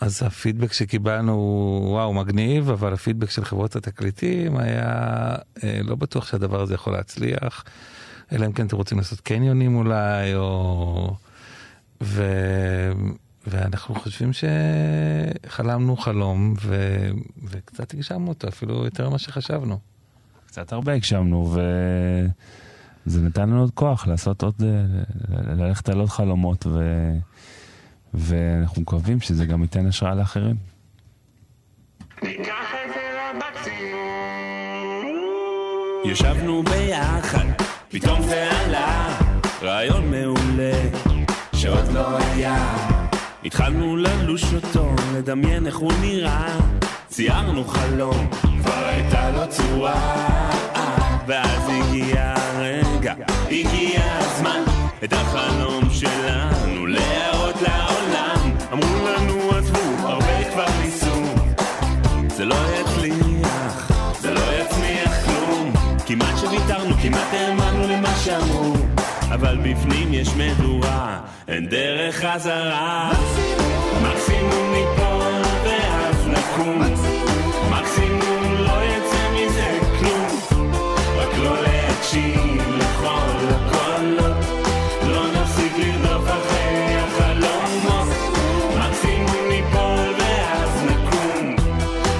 אז 0.00 0.22
הפידבק 0.22 0.72
שקיבלנו 0.72 1.32
הוא 1.32 1.90
וואו 1.90 2.14
מגניב, 2.14 2.70
אבל 2.70 2.92
הפידבק 2.92 3.30
של 3.30 3.44
חברות 3.44 3.76
התקליטים 3.76 4.56
היה 4.56 5.34
אה, 5.64 5.80
לא 5.84 5.94
בטוח 5.94 6.26
שהדבר 6.26 6.60
הזה 6.60 6.74
יכול 6.74 6.92
להצליח, 6.92 7.64
אלא 8.32 8.46
אם 8.46 8.52
כן 8.52 8.66
אתם 8.66 8.76
רוצים 8.76 8.98
לעשות 8.98 9.20
קניונים 9.20 9.76
אולי, 9.76 10.34
או... 10.34 11.14
ו... 12.02 12.22
ואנחנו 13.46 13.94
חושבים 13.94 14.30
שחלמנו 15.46 15.96
חלום 15.96 16.54
ו... 16.62 16.76
וקצת 17.44 17.94
הגשמנו 17.94 18.28
אותו, 18.28 18.48
אפילו 18.48 18.84
יותר 18.84 19.08
ממה 19.08 19.18
שחשבנו. 19.18 19.78
קצת 20.46 20.72
הרבה 20.72 20.92
הגשמנו, 20.92 21.56
וזה 23.06 23.20
נתן 23.20 23.42
לנו 23.42 23.60
עוד 23.60 23.70
כוח 23.74 24.06
לעשות 24.06 24.42
עוד, 24.42 24.54
אה, 24.62 25.54
ללכת 25.54 25.88
על 25.88 26.00
עוד 26.00 26.08
חלומות, 26.08 26.66
ו... 26.66 26.80
ואנחנו 28.14 28.82
מקווים 28.82 29.20
שזה 29.20 29.46
גם 29.46 29.62
ייתן 29.62 29.86
השראה 29.86 30.14
לאחרים. 30.14 30.56
ישבנו 36.04 36.62
ביחד, 36.62 37.46
פתאום 37.88 38.22
זה 38.22 38.50
עלה, 38.50 39.18
רעיון 39.62 40.10
מעולה, 40.10 40.82
שעוד 41.54 41.92
לא 41.92 42.18
היה. 42.18 42.76
התחלנו 43.44 43.96
ללוש 43.96 44.54
אותו, 44.54 44.94
לדמיין 45.16 45.66
איך 45.66 45.76
הוא 45.76 45.92
נראה, 46.00 46.58
ציירנו 47.08 47.64
חלום, 47.64 48.30
כבר 48.62 48.84
הייתה 48.86 49.30
לו 49.30 49.48
צורה. 49.48 50.40
ואז 51.26 51.62
הגיע 51.68 52.34
הרגע, 52.36 53.14
הגיע 53.50 54.02
הזמן, 54.18 54.62
את 55.04 55.12
החלום 55.12 55.90
שלנו 55.90 56.69
אבל 69.40 69.56
בפנים 69.56 70.14
יש 70.14 70.28
מדורה, 70.36 71.20
אין 71.48 71.66
דרך 71.66 72.24
חזרה. 72.24 73.10
מקסימום. 74.02 74.74
ניפול 74.74 75.42
ואז 75.64 76.26
נקום, 76.26 76.82
מקסימום. 77.70 78.54
לא 78.58 78.84
יצא 78.84 79.22
מזה 79.34 79.78
כלום, 79.98 80.62
רק 81.16 81.38
לא 81.38 81.62
להקשיב 81.62 82.62
לכל 82.78 83.46
הקולות, 83.50 84.36
לא 85.06 85.22
נפסיק 85.32 85.72
לרדוף 85.78 86.28
אחרי 86.28 86.96
החלומות, 86.96 88.08
מקסימום. 88.78 89.48
ניפול 89.48 90.14
ואז 90.18 90.84
נקום. 90.84 91.56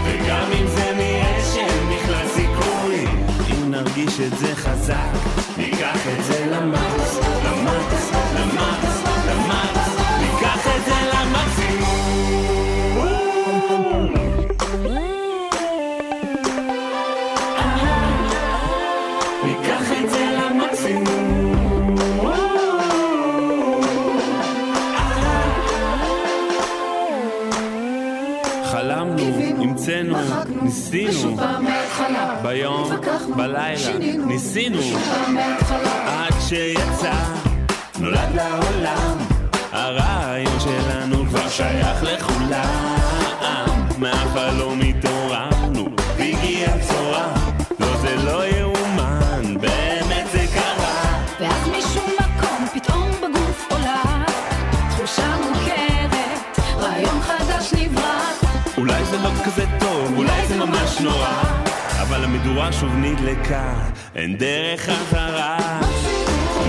וגם 0.05 0.47
אם 0.61 0.67
זה 0.67 0.93
נראה 0.97 1.41
שאין 1.55 1.97
בכלל 1.97 2.29
סיכוי, 2.29 3.07
אם 3.51 3.71
נרגיש 3.71 4.21
את 4.21 4.39
זה 4.39 4.55
חזק, 4.57 5.13
ניקח 5.59 6.07
את 6.19 6.25
זה 6.25 6.47
למקס, 6.47 7.00
את 10.81 10.85
זה 10.85 10.95
למקסימום. 11.13 12.41
ניקח 19.45 19.93
את 20.05 20.11
זה 20.11 20.25
למקסימום. 20.39 21.97
חלמנו, 28.65 29.23
המצאנו, 29.63 30.17
ניסינו, 30.63 31.37
ביום, 32.43 32.91
בלילה, 33.37 33.99
ניסינו, 34.27 34.79
עד 36.07 36.35
שיצא, 36.49 37.13
נולד 37.99 38.35
לעולם, 38.35 39.30
הרעיון 39.73 40.61
שלנו 40.61 41.27
כבר 41.27 41.49
שייך 41.49 42.03
לכולם, 42.03 42.97
מהחלום 43.99 44.81
התעוררנו, 44.81 45.89
והגיעה 46.19 46.77
בשורה, 46.77 47.35
לא 47.81 47.97
זה 47.97 48.17
לא 48.17 48.47
יאומן, 48.47 49.55
באמת 49.61 50.27
זה 50.33 50.45
קרה. 50.55 51.23
ואז 51.41 51.69
משום 51.69 52.11
מקום 52.21 52.67
פתאום 52.75 53.11
בגוף 53.11 53.67
עולה. 53.71 54.25
תחושה 54.91 55.37
מוכרת, 55.37 56.59
רעיון 56.77 57.21
חדש 57.23 57.73
נברא. 57.73 58.21
אולי 58.79 59.05
זה 59.05 59.19
לא 59.19 59.31
כזה 59.45 59.65
טוב, 59.81 60.17
אולי 60.17 60.47
זה 60.47 60.57
ממש 60.57 61.01
נורא, 61.01 61.43
אבל 62.03 62.25
המדורה 62.25 62.73
שוב 62.73 62.93
נדלקה, 62.97 63.73
אין 64.15 64.37
דרך 64.37 64.91
חזרה. 64.91 65.81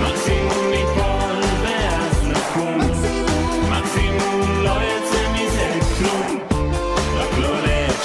מקסימום 0.02 0.70
ניפול 0.70 1.01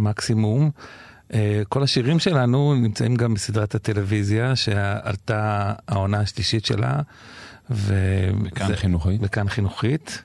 מקסימום. 0.00 0.70
אה, 1.34 1.62
כל 1.68 1.82
השירים 1.82 2.18
שלנו 2.18 2.74
נמצאים 2.74 3.16
גם 3.16 3.34
בסדרת 3.34 3.74
הטלוויזיה 3.74 4.56
שעלתה 4.56 5.72
העונה 5.88 6.20
השלישית 6.20 6.64
שלה. 6.66 7.00
ו- 7.70 8.30
בכאן 8.42 8.66
זה- 8.66 8.76
חינוכית. 8.76 9.20
בכאן 9.20 9.48
חינוכית. 9.48 10.22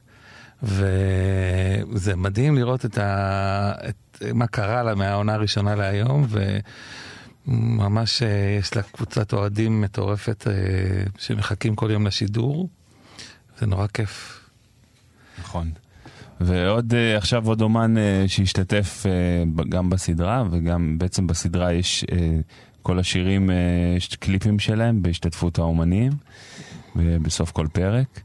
וזה 0.64 2.16
מדהים 2.16 2.56
לראות 2.56 2.86
את, 2.86 2.98
ה... 2.98 3.72
את 3.90 4.22
מה 4.34 4.48
קרה 4.48 4.84
לה 4.84 4.96
מהעונה 4.96 5.34
הראשונה 5.34 5.76
להיום, 5.76 6.28
וממש 7.48 8.24
אה, 8.24 8.28
יש 8.60 8.76
לה 8.76 8.82
קבוצת 8.82 9.34
אוהדים 9.34 9.82
מטורפת 9.82 10.48
אה, 10.48 10.54
שמחכים 11.18 11.76
כל 11.76 11.90
יום 11.92 12.08
לשידור. 12.08 12.70
זה 13.60 13.66
נורא 13.66 13.88
כיף. 13.94 14.40
נכון. 15.40 15.72
ועוד 16.42 16.94
אה, 16.94 17.18
עכשיו 17.18 17.48
עוד 17.48 17.62
אומן 17.62 17.98
אה, 17.98 18.24
שהשתתף 18.28 19.04
אה, 19.06 19.64
גם 19.70 19.90
בסדרה 19.90 20.44
וגם 20.52 20.98
בעצם 20.98 21.28
בסדרה 21.28 21.74
יש 21.74 22.06
כל 22.82 23.00
השירים, 23.00 23.50
יש 23.98 24.16
קליפים 24.16 24.60
שלהם 24.60 25.02
בהשתתפות 25.02 25.60
האומנים 25.60 26.12
בסוף 26.96 27.52
כל 27.52 27.68
פרק. 27.74 28.22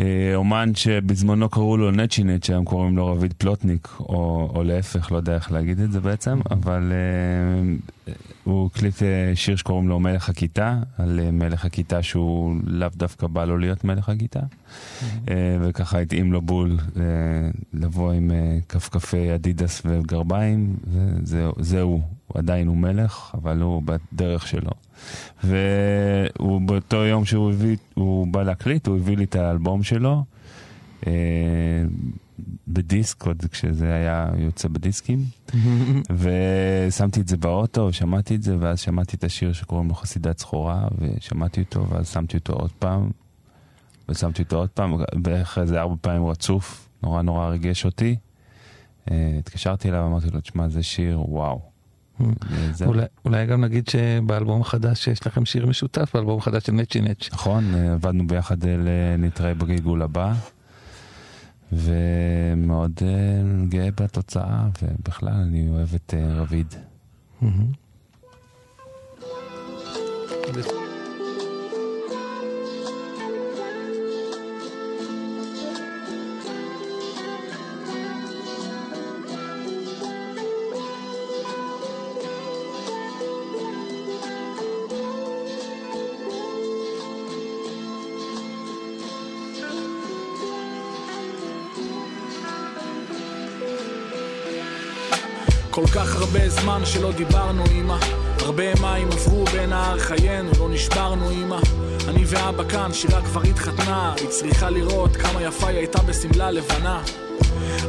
אה, 0.00 0.32
אומן 0.34 0.74
שבזמנו 0.74 1.48
קראו 1.48 1.76
לו 1.76 1.90
נצ'י 1.90 2.24
נצ' 2.24 2.50
היום 2.50 2.64
קוראים 2.64 2.96
לו 2.96 3.06
רביד 3.06 3.32
פלוטניק 3.32 3.88
או, 4.00 4.50
או 4.54 4.64
להפך 4.64 5.12
לא 5.12 5.16
יודע 5.16 5.34
איך 5.34 5.52
להגיד 5.52 5.80
את 5.80 5.92
זה 5.92 6.00
בעצם 6.00 6.40
אבל 6.50 6.92
אה, 6.92 8.12
הוא 8.44 8.66
הקליט 8.66 9.02
אה, 9.02 9.32
שיר 9.34 9.56
שקוראים 9.56 9.88
לו 9.88 10.00
מלך 10.00 10.28
הכיתה 10.28 10.78
על 10.98 11.20
אה, 11.20 11.30
מלך 11.30 11.64
הכיתה 11.64 12.02
שהוא 12.02 12.56
לאו 12.66 12.88
דווקא 12.96 13.26
בא 13.26 13.44
לו 13.44 13.58
להיות 13.58 13.84
מלך 13.84 14.08
הכיתה. 14.08 14.40
אה, 15.28 15.56
וככה 15.60 15.98
התאים 15.98 16.32
לו 16.32 16.42
בול 16.42 16.76
אה, 16.96 17.02
לבוא 17.74 18.12
עם 18.12 18.30
אה, 18.30 18.58
כפכפי 18.68 19.34
אדידס 19.34 19.82
וגרביים, 19.84 20.76
וזהו, 20.86 21.52
זהו, 21.58 22.00
הוא 22.26 22.38
עדיין 22.38 22.68
הוא 22.68 22.76
מלך, 22.76 23.34
אבל 23.34 23.60
הוא 23.60 23.82
בדרך 23.84 24.46
שלו. 24.46 24.70
והוא 25.44 26.60
באותו 26.60 26.96
יום 26.96 27.24
שהוא 27.24 27.50
הביא, 27.50 27.76
הוא 27.94 28.26
בא 28.26 28.42
להקליט, 28.42 28.86
הוא 28.86 28.96
הביא 28.96 29.16
לי 29.16 29.24
את 29.24 29.36
האלבום 29.36 29.82
שלו, 29.82 30.24
אה, 31.06 31.12
בדיסק, 32.68 33.26
עוד 33.26 33.44
כשזה 33.50 33.94
היה 33.94 34.30
יוצא 34.38 34.68
בדיסקים, 34.68 35.24
ושמתי 36.20 37.20
את 37.20 37.28
זה 37.28 37.36
באוטו, 37.36 37.92
שמעתי 37.92 38.34
את 38.34 38.42
זה, 38.42 38.56
ואז 38.60 38.80
שמעתי 38.80 39.16
את 39.16 39.24
השיר 39.24 39.52
שקוראים 39.52 39.88
לו 39.88 39.94
חסידת 39.94 40.38
סחורה, 40.38 40.88
ושמעתי 40.98 41.60
אותו, 41.60 41.88
ואז 41.88 42.08
שמתי 42.08 42.36
אותו 42.36 42.52
עוד 42.52 42.72
פעם, 42.78 43.10
ושמתי 44.08 44.42
אותו 44.42 44.56
עוד 44.56 44.68
פעם, 44.68 44.96
בערך 45.14 45.58
איזה 45.58 45.80
ארבע 45.80 45.94
פעמים 46.00 46.26
רצוף, 46.26 46.88
נורא 47.02 47.22
נורא 47.22 47.48
ריגש 47.48 47.84
אותי. 47.84 48.16
אה, 49.10 49.36
התקשרתי 49.38 49.88
אליו, 49.88 50.06
אמרתי 50.06 50.26
לו, 50.30 50.40
תשמע, 50.40 50.68
זה 50.68 50.82
שיר, 50.82 51.20
וואו. 51.30 51.75
אולי, 52.86 53.04
אולי 53.24 53.46
גם 53.46 53.64
נגיד 53.64 53.88
שבאלבום 53.88 54.60
החדש 54.60 55.08
יש 55.08 55.26
לכם 55.26 55.44
שיר 55.44 55.66
משותף, 55.66 56.10
באלבום 56.14 56.38
החדש 56.38 56.66
של 56.66 56.72
נצ'י 56.72 57.00
נצ'. 57.00 57.28
נכון, 57.32 57.74
עבדנו 57.74 58.26
ביחד 58.26 58.56
לנתראה 58.64 59.54
בגלגול 59.54 60.02
הבא, 60.02 60.32
ומאוד 61.72 62.92
אה, 63.02 63.66
גאה 63.68 63.88
בתוצאה, 63.90 64.68
ובכלל 64.82 65.32
אני 65.32 65.68
אוהב 65.70 65.94
את 65.94 66.14
אה, 66.16 66.34
רביד. 66.34 66.74
כל 95.76 95.86
כך 95.86 96.16
הרבה 96.16 96.48
זמן 96.48 96.84
שלא 96.84 97.12
דיברנו 97.12 97.64
אמא. 97.72 97.96
הרבה 98.40 98.74
מים 98.80 99.08
עברו 99.12 99.44
בין 99.44 99.70
נהר 99.70 99.98
חיינו, 99.98 100.50
לא 100.58 100.68
נשברנו 100.68 101.30
אמא. 101.30 101.58
אני 102.08 102.24
ואבא 102.26 102.68
כאן, 102.68 102.92
שירה 102.92 103.22
כבר 103.22 103.40
התחתנה. 103.42 104.14
היא 104.20 104.28
צריכה 104.28 104.70
לראות 104.70 105.16
כמה 105.16 105.42
יפה 105.42 105.66
היא 105.68 105.78
הייתה 105.78 106.02
בשמלה 106.02 106.50
לבנה. 106.50 107.02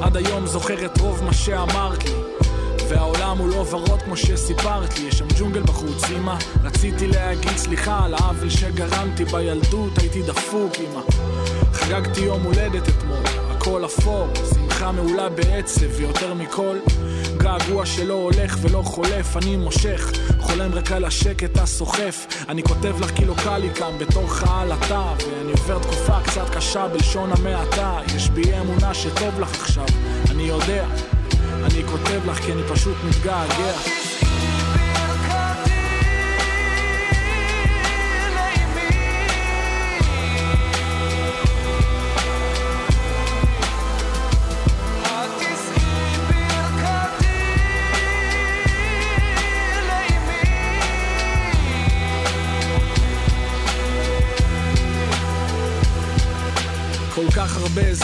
עד 0.02 0.18
היום 0.18 0.48
זוכרת 0.48 1.00
רוב 1.00 1.24
מה 1.24 1.34
שאמרת 1.34 2.04
לי. 2.04 2.12
והעולם 2.90 3.38
הוא 3.38 3.50
לא 3.50 3.66
ורוד 3.70 4.02
כמו 4.02 4.18
שסיפרת 4.18 5.00
לי. 5.00 5.08
יש 5.08 5.16
שם 5.16 5.28
ג'ונגל 5.40 5.62
בחוץ 5.62 6.04
אמא. 6.18 6.36
רציתי 6.64 7.08
להגיד 7.08 7.58
סליחה 7.58 8.06
על 8.06 8.14
העוול 8.14 8.50
שגרמתי 8.50 9.26
בילדות 9.26 9.98
הייתי 9.98 10.22
דפוק 10.22 10.74
אמא. 10.80 11.02
חגגתי 11.74 12.22
יום 12.22 12.44
הולדת 12.44 12.90
אתמול. 12.90 13.24
הכל 13.50 13.86
אפור 13.86 14.28
שמחה 14.54 14.92
מעולה 14.92 15.30
בעצב 15.30 15.88
ויותר 15.98 16.34
מכל 16.34 16.78
געגוע 17.48 17.86
שלא 17.86 18.14
הולך 18.14 18.58
ולא 18.62 18.82
חולף 18.82 19.38
אני 19.38 19.56
מושך 19.56 20.12
חולם 20.40 20.74
רק 20.74 20.92
על 20.92 21.06
השקט 21.06 21.58
הסוחף. 21.58 22.28
אני 22.50 22.64
כותב 22.64 22.96
לך 23.02 23.12
כי 23.16 23.26
לא 23.26 23.34
קל 23.44 23.58
לי 23.58 23.70
כאן 23.74 23.98
בתור 24.00 24.34
חייל 24.34 24.74
אתה 24.74 25.14
ואני 25.28 25.52
עובר 25.52 25.80
תקופה 25.80 26.22
קצת 26.24 26.50
קשה 26.56 26.88
בלשון 26.88 27.32
המעטה. 27.32 28.00
יש 28.16 28.30
בי 28.30 28.60
אמונה 28.60 28.94
שטוב 28.94 29.40
לך 29.40 29.62
עכשיו 29.62 29.86
אני 30.32 30.44
יודע. 30.44 30.86
אני 31.64 31.84
כותב 31.92 32.30
לך 32.30 32.40
כי 32.40 32.52
אני 32.54 32.62
פשוט 32.64 32.98
מתגעגע 33.10 34.07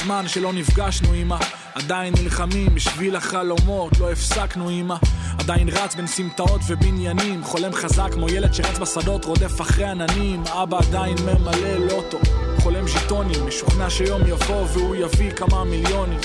זמן 0.04 0.28
שלא 0.28 0.54
נפגשנו 0.54 1.14
אמא. 1.14 1.38
עדיין 1.76 2.14
נלחמים 2.22 2.76
בשביל 2.76 3.16
החלומות 3.16 4.00
לא 4.00 4.12
הפסקנו 4.12 4.70
אמא. 4.70 4.96
עדיין 5.40 5.70
רץ 5.70 5.96
בין 5.96 6.08
סמטאות 6.08 6.62
ובניינים 6.68 7.44
חולם 7.44 7.74
חזק 7.74 8.14
כמו 8.14 8.30
ילד 8.30 8.54
שרץ 8.54 8.80
בשדות 8.80 9.26
רודף 9.26 9.62
אחרי 9.62 9.86
עננים. 9.86 10.44
אבא 10.48 10.78
עדיין 10.78 11.16
ממלא 11.26 11.78
לוטו 11.78 12.20
חולם 12.60 12.88
ז'יטונים 12.88 13.48
משוכנע 13.48 13.90
שיום 13.90 14.22
יבוא 14.28 14.66
והוא 14.74 14.96
יביא 14.96 15.32
כמה 15.32 15.64
מיליונים. 15.64 16.20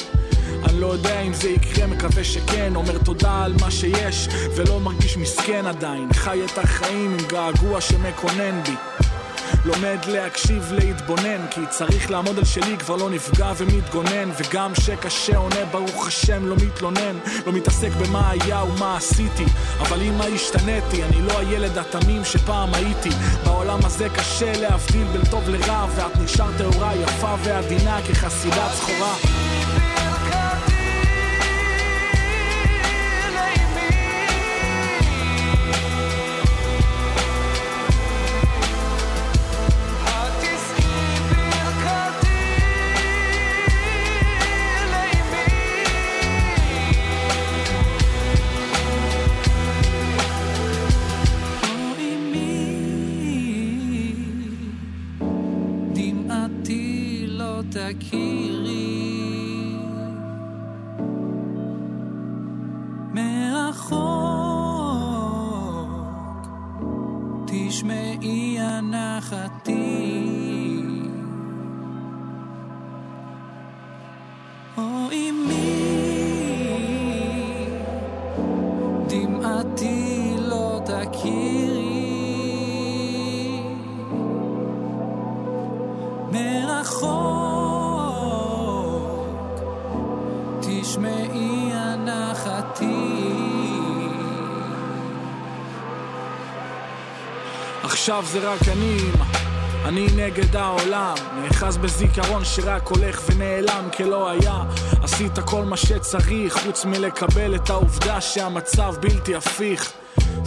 אני 0.65 0.81
לא 0.81 0.87
יודע 0.87 1.21
אם 1.21 1.33
זה 1.33 1.49
יקרה, 1.49 1.87
מקווה 1.87 2.25
שכן. 2.25 2.77
אומר 2.77 2.99
תודה 2.99 3.45
על 3.45 3.55
מה 3.61 3.71
שיש 3.71 4.29
ולא 4.57 4.81
מרגיש 4.81 5.17
מסכן 5.17 5.67
עדיין. 5.67 6.13
חי 6.13 6.41
את 6.45 6.59
החיים 6.59 7.17
עם 7.19 7.27
געגוע 7.29 7.81
שמקונן 7.81 8.63
בי 8.63 8.75
לומד 9.69 9.99
להקשיב, 10.07 10.73
להתבונן 10.73 11.47
כי 11.51 11.61
צריך 11.71 12.11
לעמוד 12.11 12.39
על 12.39 12.45
שלי, 12.45 12.79
כבר 12.79 12.97
לא 12.97 13.11
נפגע 13.11 13.53
ומתגונן. 13.57 14.31
וגם 14.39 14.75
שקשה 14.75 15.37
עונה, 15.37 15.65
ברוך 15.71 16.07
השם, 16.07 16.47
לא 16.47 16.57
מתלונן. 16.67 17.19
לא 17.47 17.53
מתעסק 17.53 17.91
במה 17.91 18.31
היה 18.31 18.65
ומה 18.65 18.97
עשיתי. 18.97 19.45
אבל 19.81 20.03
אם 20.03 20.19
מה 20.19 20.25
השתניתי, 20.25 21.05
אני 21.05 21.23
לא 21.23 21.39
הילד 21.39 21.79
התמים 21.79 22.25
שפעם 22.25 22.75
הייתי. 22.75 23.11
בעולם 23.45 23.79
הזה 23.85 24.09
קשה 24.09 24.53
להבדיל 24.61 25.07
בין 25.13 25.25
טוב 25.31 25.49
לרע 25.49 25.87
ואת 25.97 26.17
נשארת 26.17 26.55
טהורה, 26.59 26.95
יפה 26.97 27.35
ועדינה 27.45 28.01
כחסידת 28.09 28.71
סחורה 28.75 29.48
הנחתי. 92.59 93.09
עכשיו 97.83 98.25
זה 98.27 98.51
רק 98.51 98.61
אני, 98.69 98.99
אני 99.85 100.07
נגד 100.17 100.57
העולם, 100.57 101.15
נאחז 101.43 101.77
בזיכרון 101.77 102.45
שרק 102.45 102.89
הולך 102.89 103.23
ונעלם 103.27 103.89
כלא 103.97 104.31
היה. 104.31 104.63
עשית 105.03 105.39
כל 105.39 105.65
מה 105.65 105.77
שצריך, 105.77 106.59
חוץ 106.65 106.85
מלקבל 106.85 107.55
את 107.55 107.71
העובדה 107.71 108.21
שהמצב 108.21 108.95
בלתי 109.01 109.35
הפיך. 109.35 109.98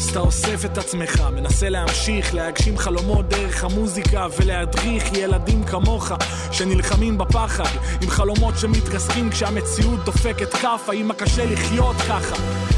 אז 0.02 0.10
אתה 0.10 0.20
אוסף 0.20 0.66
את 0.66 0.78
עצמך, 0.78 1.24
מנסה 1.36 1.70
להמשיך, 1.70 2.34
להגשים 2.34 2.78
חלומות 2.78 3.30
דרך 3.30 3.64
המוזיקה 3.64 4.28
ולהדריך 4.38 5.14
ילדים 5.14 5.64
כמוך 5.64 6.12
שנלחמים 6.52 7.18
בפחד 7.18 7.78
עם 8.02 8.10
חלומות 8.10 8.54
שמתרסקים 8.58 9.30
כשהמציאות 9.30 10.06
דופקת 10.06 10.54
כאפה, 10.54 10.94
אמא 10.94 11.14
קשה 11.14 11.46
לחיות 11.46 11.96
ככה. 11.96 12.36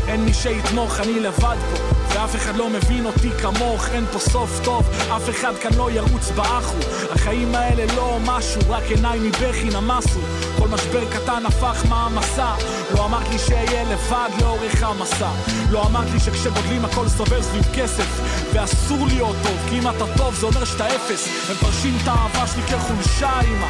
אין 0.08 0.26
מי 0.26 0.34
שיתמוך, 0.34 1.00
אני 1.00 1.20
לבד 1.20 1.58
פה 1.72 1.94
ואף 2.14 2.36
אחד 2.36 2.56
לא 2.56 2.70
מבין 2.70 3.06
אותי 3.06 3.30
כמוך, 3.42 3.90
אין 3.90 4.06
פה 4.06 4.20
סוף 4.20 4.60
טוב, 4.64 4.90
אף 5.16 5.30
אחד 5.30 5.54
כאן 5.62 5.74
לא 5.78 5.92
ירוץ 5.92 6.32
באחו. 6.36 6.78
החיים 7.12 7.56
האלה 7.56 7.96
לא 7.96 8.18
משהו, 8.26 8.62
רק 8.70 8.84
עיניים 8.84 9.24
מבכי 9.24 9.70
נמסו 9.70 10.20
כל 10.58 10.68
משבר 10.68 11.06
קטן 11.12 11.46
הפך 11.46 11.86
מעמסה 11.90 12.54
לא 12.94 13.06
אמרת 13.06 13.30
לי 13.30 13.40
שאהיה 13.40 13.84
לבד 13.84 14.30
לאורך 14.42 14.84
המסע. 14.84 15.30
לא 15.70 15.86
אמרת 15.86 16.12
לי 16.14 16.20
שכשגודלים 16.20 16.86
הכל 16.86 17.08
סובב 17.08 17.42
סביב 17.42 17.64
כסף 17.74 18.22
ואסור 18.54 19.08
להיות 19.08 19.36
טוב, 19.44 19.58
כי 19.70 19.80
אם 19.80 19.88
אתה 19.88 20.06
טוב 20.18 20.36
זה 20.36 20.46
אומר 20.46 20.66
שאתה 20.66 20.88
אפס. 20.88 21.28
הם 21.50 21.56
מפרשים 21.56 21.98
את 22.04 22.08
האהבה 22.08 22.48
שלי 22.48 22.64
כחולשה 22.64 23.32
אמא. 23.42 23.68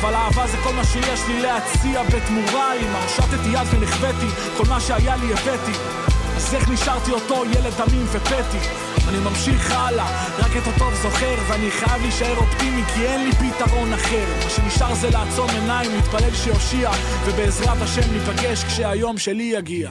אבל 0.00 0.14
אהבה 0.14 0.46
זה 0.46 0.56
כל 0.64 0.72
מה 0.72 0.84
שיש 0.84 1.20
לי 1.28 1.42
להציע 1.42 2.02
בתמורה 2.02 2.74
אמא. 2.74 2.98
הושטתי 3.02 3.48
יד 3.48 3.66
ונכוויתי, 3.70 4.28
כל 4.56 4.64
מה 4.68 4.80
שהיה 4.80 5.16
לי 5.16 5.32
הבאתי 5.32 5.72
אז 6.36 6.54
איך 6.54 6.68
נשארתי 6.68 7.10
אותו 7.10 7.44
ילד 7.44 7.72
דמים 7.78 8.06
ופטי? 8.12 8.58
אני 9.08 9.18
ממשיך 9.18 9.70
הלאה, 9.70 10.28
רק 10.38 10.50
את 10.56 10.74
הטוב 10.74 10.94
זוכר 10.94 11.34
ואני 11.48 11.70
חייב 11.70 12.02
להישאר 12.02 12.36
אופטימי 12.36 12.82
כי 12.94 13.06
אין 13.06 13.24
לי 13.24 13.32
פתרון 13.32 13.92
אחר 13.92 14.26
מה 14.44 14.50
שנשאר 14.50 14.94
זה 14.94 15.10
לעצום 15.10 15.50
עיניים, 15.50 15.90
להתפלל 15.94 16.34
שיושיע 16.34 16.90
ובעזרת 17.26 17.82
השם 17.82 18.12
ניפגש 18.12 18.64
כשהיום 18.64 19.18
שלי 19.18 19.42
יגיע 19.42 19.90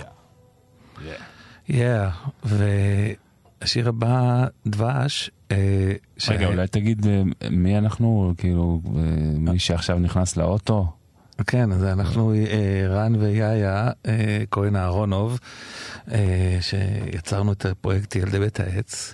כן, 1.68 2.08
והשיר 2.44 3.90
הבא, 3.90 4.46
דבש. 4.68 5.32
אה, 5.52 5.94
רגע, 6.30 6.48
אולי 6.48 6.68
תגיד 6.68 7.08
אה, 7.08 7.24
מי 7.52 7.78
אנחנו, 7.78 8.34
כאילו, 8.38 8.82
אה, 8.86 9.02
מי 9.38 9.60
שעכשיו 9.60 10.00
נכנס 10.00 10.38
לאוטו? 10.38 10.88
כן, 11.48 11.72
אז 11.72 11.84
אנחנו 11.84 12.34
רן 12.90 13.16
ויאיה 13.16 13.90
כהן 14.52 14.76
אהרונוב, 14.76 15.40
שיצרנו 16.62 17.52
את 17.52 17.66
הפרויקט 17.66 18.16
ילדי 18.16 18.40
בית 18.40 18.60
העץ. 18.60 19.14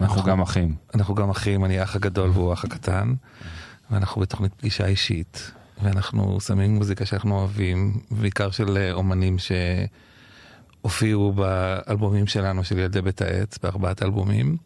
אנחנו 0.00 0.22
גם 0.22 0.40
אחים. 0.40 0.74
אנחנו 0.94 1.14
גם 1.14 1.30
אחים, 1.30 1.64
אני 1.64 1.78
האח 1.78 1.96
הגדול 1.96 2.30
והוא 2.30 2.50
האח 2.50 2.64
הקטן, 2.64 3.14
ואנחנו 3.90 4.20
בתוכנית 4.20 4.54
פגישה 4.54 4.86
אישית, 4.86 5.50
ואנחנו 5.82 6.40
שמים 6.40 6.74
מוזיקה 6.74 7.06
שאנחנו 7.06 7.38
אוהבים, 7.38 8.00
בעיקר 8.10 8.50
של 8.50 8.90
אומנים 8.92 9.38
ש... 9.38 9.52
הופיעו 10.84 11.32
באלבומים 11.32 12.26
שלנו 12.26 12.64
של 12.64 12.78
ילדי 12.78 13.02
בית 13.02 13.22
העץ, 13.22 13.58
בארבעת 13.58 14.02
אלבומים. 14.02 14.56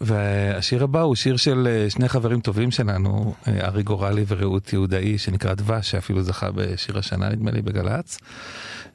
והשיר 0.00 0.84
הבא 0.84 1.00
הוא 1.00 1.14
שיר 1.14 1.36
של 1.36 1.68
אה, 1.70 1.90
שני 1.90 2.08
חברים 2.08 2.40
טובים 2.40 2.70
שלנו, 2.70 3.34
אה, 3.48 3.66
ארי 3.66 3.82
גורלי 3.82 4.24
ורעות 4.28 4.72
יהודאי, 4.72 5.18
שנקרא 5.18 5.54
דבש, 5.54 5.90
שאפילו 5.90 6.22
זכה 6.22 6.50
בשיר 6.50 6.98
השנה 6.98 7.28
נדמה 7.28 7.50
לי 7.50 7.62
בגל"צ. 7.62 8.18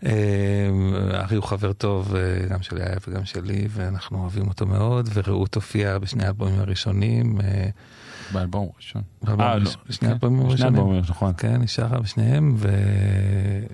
אה, 0.06 0.12
ארי 1.14 1.36
הוא 1.36 1.44
חבר 1.44 1.74
טוב 1.74 2.16
גם 2.50 2.62
של 2.62 2.78
יאיה 2.78 2.96
וגם 3.08 3.26
שלי, 3.26 3.68
ואנחנו 3.70 4.22
אוהבים 4.22 4.48
אותו 4.48 4.66
מאוד, 4.66 5.10
ורעות 5.14 5.56
הופיעה 5.56 6.00
בשני 6.00 6.26
האלבומים 6.26 6.60
הראשונים. 6.60 7.38
באלבום 8.34 8.70
הראשון. 8.74 9.02
אה, 9.28 9.58
לא. 9.58 9.72
שני 9.90 10.08
כן, 10.08 10.14
אלבומים 10.14 10.40
הראשונים. 10.40 10.58
שני 10.58 10.80
אלבומים, 10.80 11.02
נכון. 11.10 11.34
כן, 11.38 11.62
היא 11.62 11.68
שרה 11.68 12.00
בשניהם, 12.00 12.56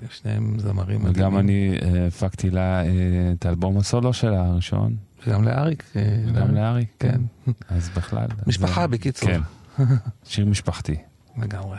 ושניהם 0.10 0.60
זמרים. 0.60 1.00
וגם 1.04 1.38
אני 1.38 1.78
הפקתי 2.08 2.50
לה 2.50 2.84
את 3.34 3.46
האלבום 3.46 3.78
הסולו 3.78 4.14
שלה 4.14 4.46
הראשון. 4.46 5.07
וגם 5.28 5.44
לאריק. 5.44 5.84
וגם 6.28 6.56
לאריק, 6.56 6.90
כן. 7.00 7.22
אז 7.70 7.90
בכלל. 7.90 8.28
משפחה 8.48 8.88
בקיצור. 8.88 9.30
כן. 9.30 9.42
שיר 10.24 10.46
משפחתי. 10.46 10.96
לגמרי. 11.38 11.78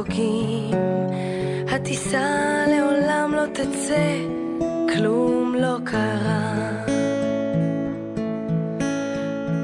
מחוגים, 0.00 0.70
הטיסה 1.68 2.64
לעולם 2.68 3.34
לא 3.34 3.46
תצא, 3.52 4.16
כלום 4.94 5.54
לא 5.54 5.76
קרה. 5.84 6.70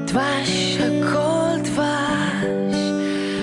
דבש 0.05 0.77
הכל 0.77 1.61
דבש, 1.63 2.77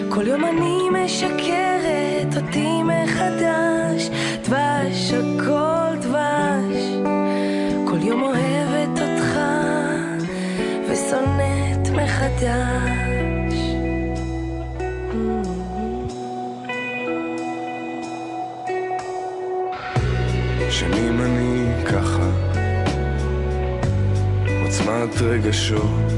כל 0.09 0.27
יום 0.27 0.45
אני 0.45 1.05
משקרת 1.05 2.37
אותי 2.37 2.83
מחדש, 2.83 4.11
דבש 4.45 5.13
הכל 5.13 5.97
דבש, 6.01 6.77
כל 7.87 8.03
יום 8.03 8.23
אוהבת 8.23 9.01
אותך 9.01 9.39
ושונאת 10.89 11.89
מחדש. 11.89 12.94
שנים 20.79 21.21
אני 21.21 21.85
ככה, 21.87 22.31
עוצמת 24.65 25.23
רגשות, 25.23 26.13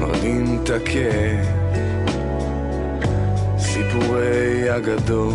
מרדים 0.00 0.60
את 0.62 0.70
הכאב, 0.70 1.46
סיפורי 3.58 4.76
אגדות, 4.76 5.34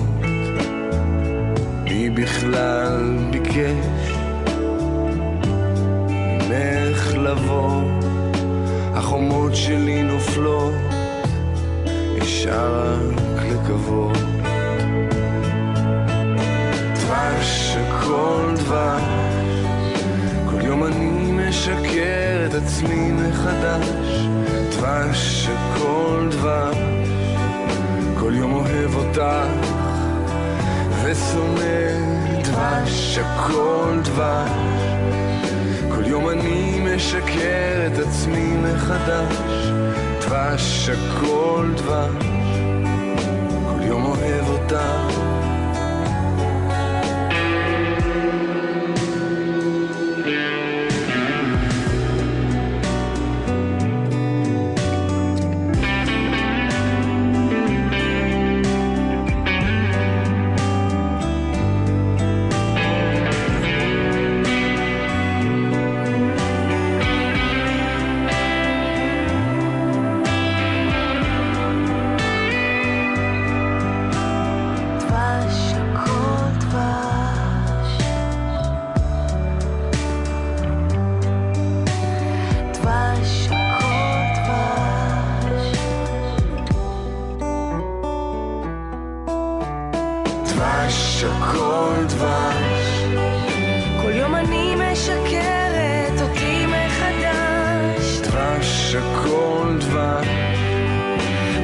מי 1.83 2.09
בכלל 2.09 3.17
ביקש? 3.31 4.11
ממך 6.49 7.13
לבוא, 7.17 7.81
החומות 8.93 9.55
שלי 9.55 10.03
נופלות, 10.03 10.73
ישר 12.17 12.99
רק 13.35 13.45
לקוות. 13.45 14.36
הכל 18.07 18.53
דבש, 18.55 19.65
כל 20.49 20.61
יום 20.65 20.83
אני 20.83 21.31
משקר 21.31 22.45
את 22.45 22.53
עצמי 22.53 23.11
מחדש. 23.11 24.27
דבש, 24.71 25.49
הכל 25.49 26.27
דבש, 26.31 26.77
כל 28.19 28.33
יום 28.35 28.53
אוהב 28.53 28.95
אותך 28.95 29.47
ושונא. 31.03 32.43
דבש, 32.43 33.17
הכל 33.17 33.99
דבש, 34.03 34.51
כל 35.95 36.05
יום 36.05 36.29
אני 36.29 36.79
משקר 36.83 37.87
את 37.87 37.99
עצמי 37.99 38.57
מחדש. 38.57 39.71
דבש, 40.21 40.89
הכל 40.89 41.71
דבש, 41.75 42.25
כל 43.71 43.83
יום 43.83 44.05
אוהב 44.05 44.49
אותך 44.49 45.26
כל 91.51 92.05
דבש. 92.07 93.03
כל 94.01 94.11
יום 94.11 94.35
אני 94.35 94.75
משקרת 94.75 96.21
אותי 96.21 96.65
מחדש. 96.65 98.19
דבש, 98.23 98.95
הכל 98.95 99.77
דבש. 99.79 100.27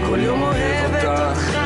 כל 0.09 0.19
יום 0.19 0.41
אוהבת 0.41 1.05
אותך 1.05 1.57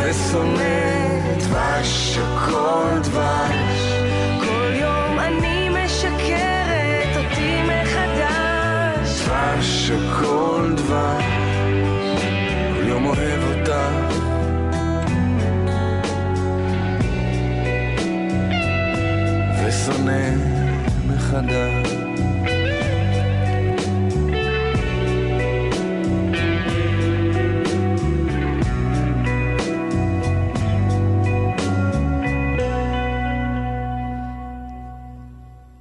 ושונאת 0.00 1.38
דבש, 1.38 2.18
הכל 2.18 2.98
דבש. 3.02 4.02
כל 4.40 4.72
יום 4.74 5.18
אני 5.20 5.68
משקרת 5.68 7.16
אותי 7.16 7.62
מחדש. 7.62 9.22
דבש, 9.22 9.90
הכל 9.90 10.72
דבש. 10.76 11.24
כל 12.76 12.88
יום 12.88 13.06
אוהב 13.06 13.42
אותך 13.48 13.55
שונא 19.86 20.30
מחדש. 21.06 21.92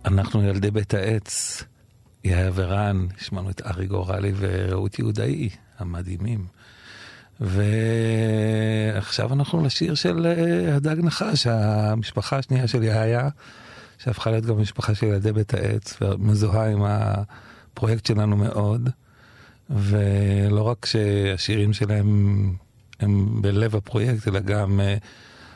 אנחנו 0.06 0.44
ילדי 0.44 0.72
בית 0.72 0.94
העץ, 0.94 1.64
יאיר 2.24 2.52
ורן, 2.56 3.08
שמענו 3.18 3.50
את 3.50 3.62
ארי 3.66 3.88
גורלי 3.88 4.32
ורעות 4.38 5.00
יהודאי, 5.00 5.50
המדהימים. 5.80 6.46
ועכשיו 7.40 9.34
אנחנו 9.34 9.66
לשיר 9.66 9.96
של 9.96 10.26
אה, 10.26 10.76
הדג 10.76 10.96
נחש, 11.00 11.48
המשפחה 11.48 12.38
השנייה 12.38 12.68
של 12.68 12.84
יאיה. 12.84 13.30
שהפכה 14.06 14.32
להיות 14.32 14.46
גם 14.46 14.62
משפחה 14.62 14.96
של 14.96 15.06
ילדי 15.06 15.32
בית 15.32 15.54
העץ, 15.54 15.98
ומזוהה 16.02 16.72
עם 16.72 16.84
הפרויקט 16.84 18.06
שלנו 18.06 18.38
מאוד. 18.38 18.90
ולא 19.70 20.62
רק 20.62 20.86
שהשירים 20.86 21.74
שלהם 21.74 22.54
הם 23.00 23.42
בלב 23.42 23.76
הפרויקט, 23.76 24.28
אלא 24.28 24.40
גם 24.40 24.80
אה, 24.80 24.98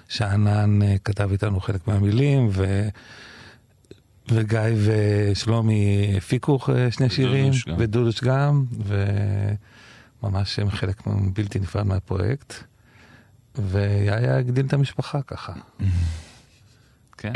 שאנן 0.07 0.81
אה, 0.81 0.95
כתב 1.03 1.29
איתנו 1.31 1.59
חלק 1.59 1.87
מהמילים, 1.87 2.49
ו... 2.51 2.87
וגיא 4.31 4.59
ושלומי 4.85 6.13
הפיקו 6.17 6.59
אה, 6.69 6.91
שני 6.91 7.09
שירים, 7.09 7.53
ודודוש 7.77 8.21
גם, 8.23 8.65
וממש 10.23 10.59
הם 10.59 10.69
חלק 10.69 11.01
בלתי 11.33 11.59
נפרד 11.59 11.87
מהפרויקט. 11.87 12.53
ויאיה 13.55 14.37
הגדיל 14.37 14.65
את 14.65 14.73
המשפחה 14.73 15.21
ככה. 15.21 15.53
כן. 17.17 17.33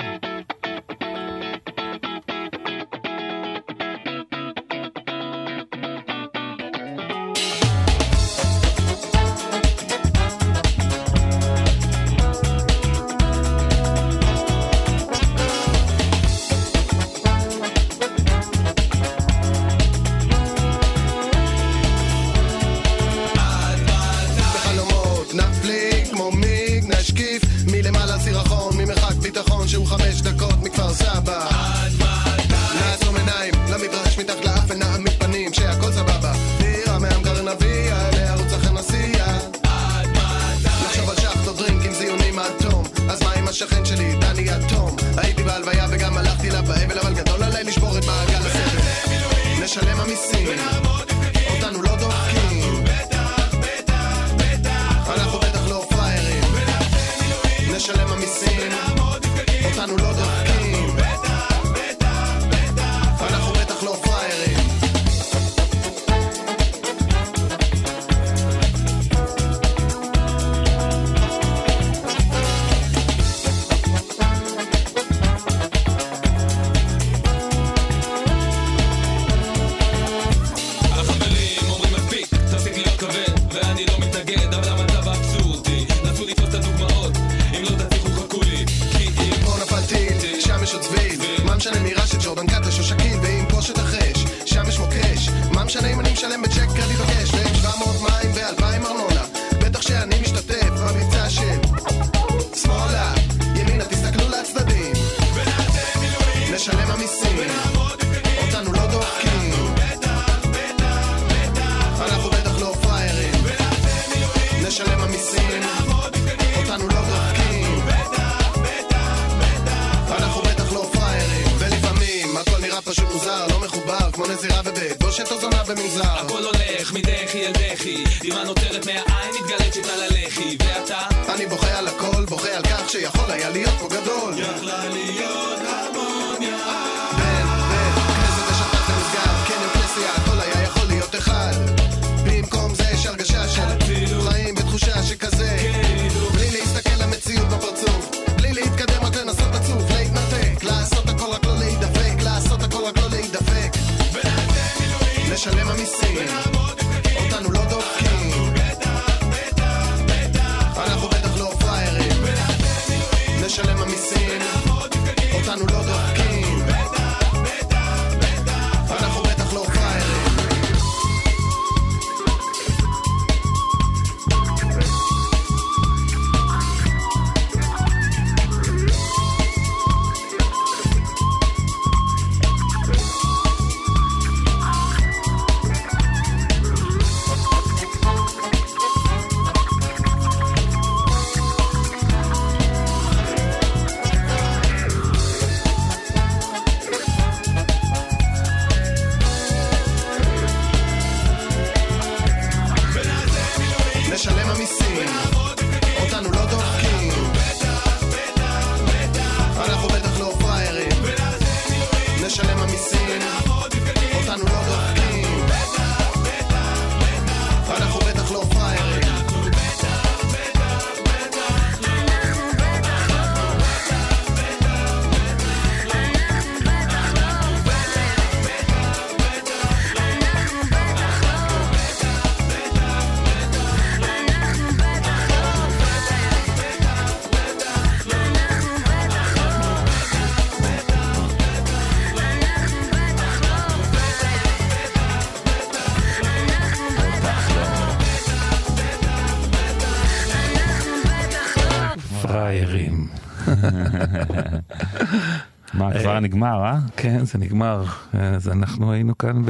נגמר, 256.23 256.63
אה? 256.65 256.79
כן, 256.97 257.25
זה 257.25 257.37
נגמר. 257.37 257.85
אז 258.13 258.49
אנחנו 258.49 258.91
היינו 258.91 259.17
כאן 259.17 259.41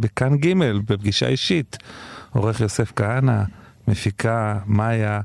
בכאן 0.00 0.36
ג' 0.36 0.52
בפגישה 0.86 1.28
אישית. 1.28 1.76
עורך 2.32 2.60
יוסף 2.60 2.92
כהנא, 2.96 3.42
מפיקה 3.88 4.58
מאיה 4.66 5.20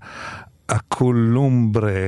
אקולומברה, 0.68 2.08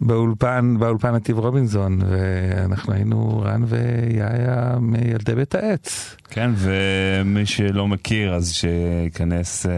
באולפן, 0.00 0.76
באולפן 0.78 1.14
נתיב 1.14 1.38
רובינזון, 1.38 1.98
ואנחנו 2.08 2.92
היינו 2.92 3.42
רן 3.44 3.62
ויאיה 3.66 4.76
מילדי 4.80 5.34
בית 5.34 5.54
העץ. 5.54 6.16
כן, 6.30 6.50
ומי 6.56 7.46
שלא 7.46 7.88
מכיר, 7.88 8.34
אז 8.34 8.52
שייכנס 8.52 9.66
אה, 9.66 9.68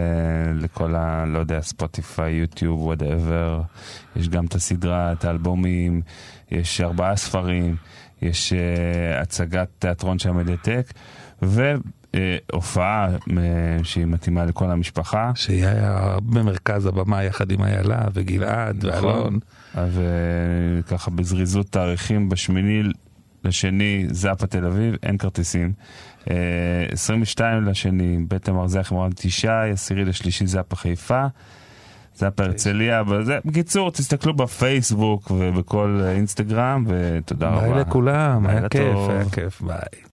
לכל 0.53 0.95
ה... 0.95 1.25
לא 1.25 1.39
יודע, 1.39 1.61
ספוטיפיי, 1.61 2.33
יוטיוב, 2.33 2.81
whatever. 2.81 3.61
יש 4.15 4.29
גם 4.29 4.45
את 4.45 4.55
הסדרה, 4.55 5.11
את 5.11 5.25
האלבומים, 5.25 6.01
יש 6.51 6.81
ארבעה 6.81 7.15
ספרים, 7.15 7.75
יש 8.23 8.53
uh, 8.53 9.21
הצגת 9.21 9.67
תיאטרון 9.79 10.19
של 10.19 10.29
המדיטק, 10.29 10.93
והופעה 11.41 13.07
uh, 13.15 13.29
שהיא 13.83 14.05
מתאימה 14.05 14.45
לכל 14.45 14.71
המשפחה. 14.71 15.31
שהיא 15.35 15.65
היה 15.65 16.17
במרכז 16.23 16.85
הבמה 16.85 17.23
יחד 17.23 17.51
עם 17.51 17.63
איילה 17.63 18.01
וגלעד 18.13 18.85
נכון. 18.85 19.05
ואלון. 19.05 19.39
וככה 20.79 21.11
בזריזות 21.11 21.67
תאריכים, 21.69 22.29
בשמיני 22.29 22.83
לשני 23.43 24.05
זאפה 24.11 24.47
תל 24.47 24.65
אביב, 24.65 24.95
אין 25.03 25.17
כרטיסים. 25.17 25.73
אה, 26.29 26.35
22 26.91 27.65
לשני, 27.65 28.17
בית 28.27 28.49
המרזח 28.49 28.91
מורדת 28.91 29.25
ישי, 29.25 29.47
עשירי 29.47 30.05
לשלישי 30.05 30.47
זאפה 30.47 30.75
חיפה. 30.75 31.25
זאפה 32.15 32.43
הרצליה, 32.43 33.03
בזה. 33.03 33.39
בקיצור, 33.45 33.91
תסתכלו 33.91 34.33
בפייסבוק 34.33 35.31
ובכל 35.31 36.01
אינסטגרם, 36.05 36.85
ותודה 36.87 37.49
רבה. 37.49 37.61
ביי 37.73 37.81
לכולם, 37.81 38.47
היה 38.47 38.69
כיף. 38.69 38.97
היה 39.09 39.25
כיף, 39.31 39.61
ביי. 39.61 40.03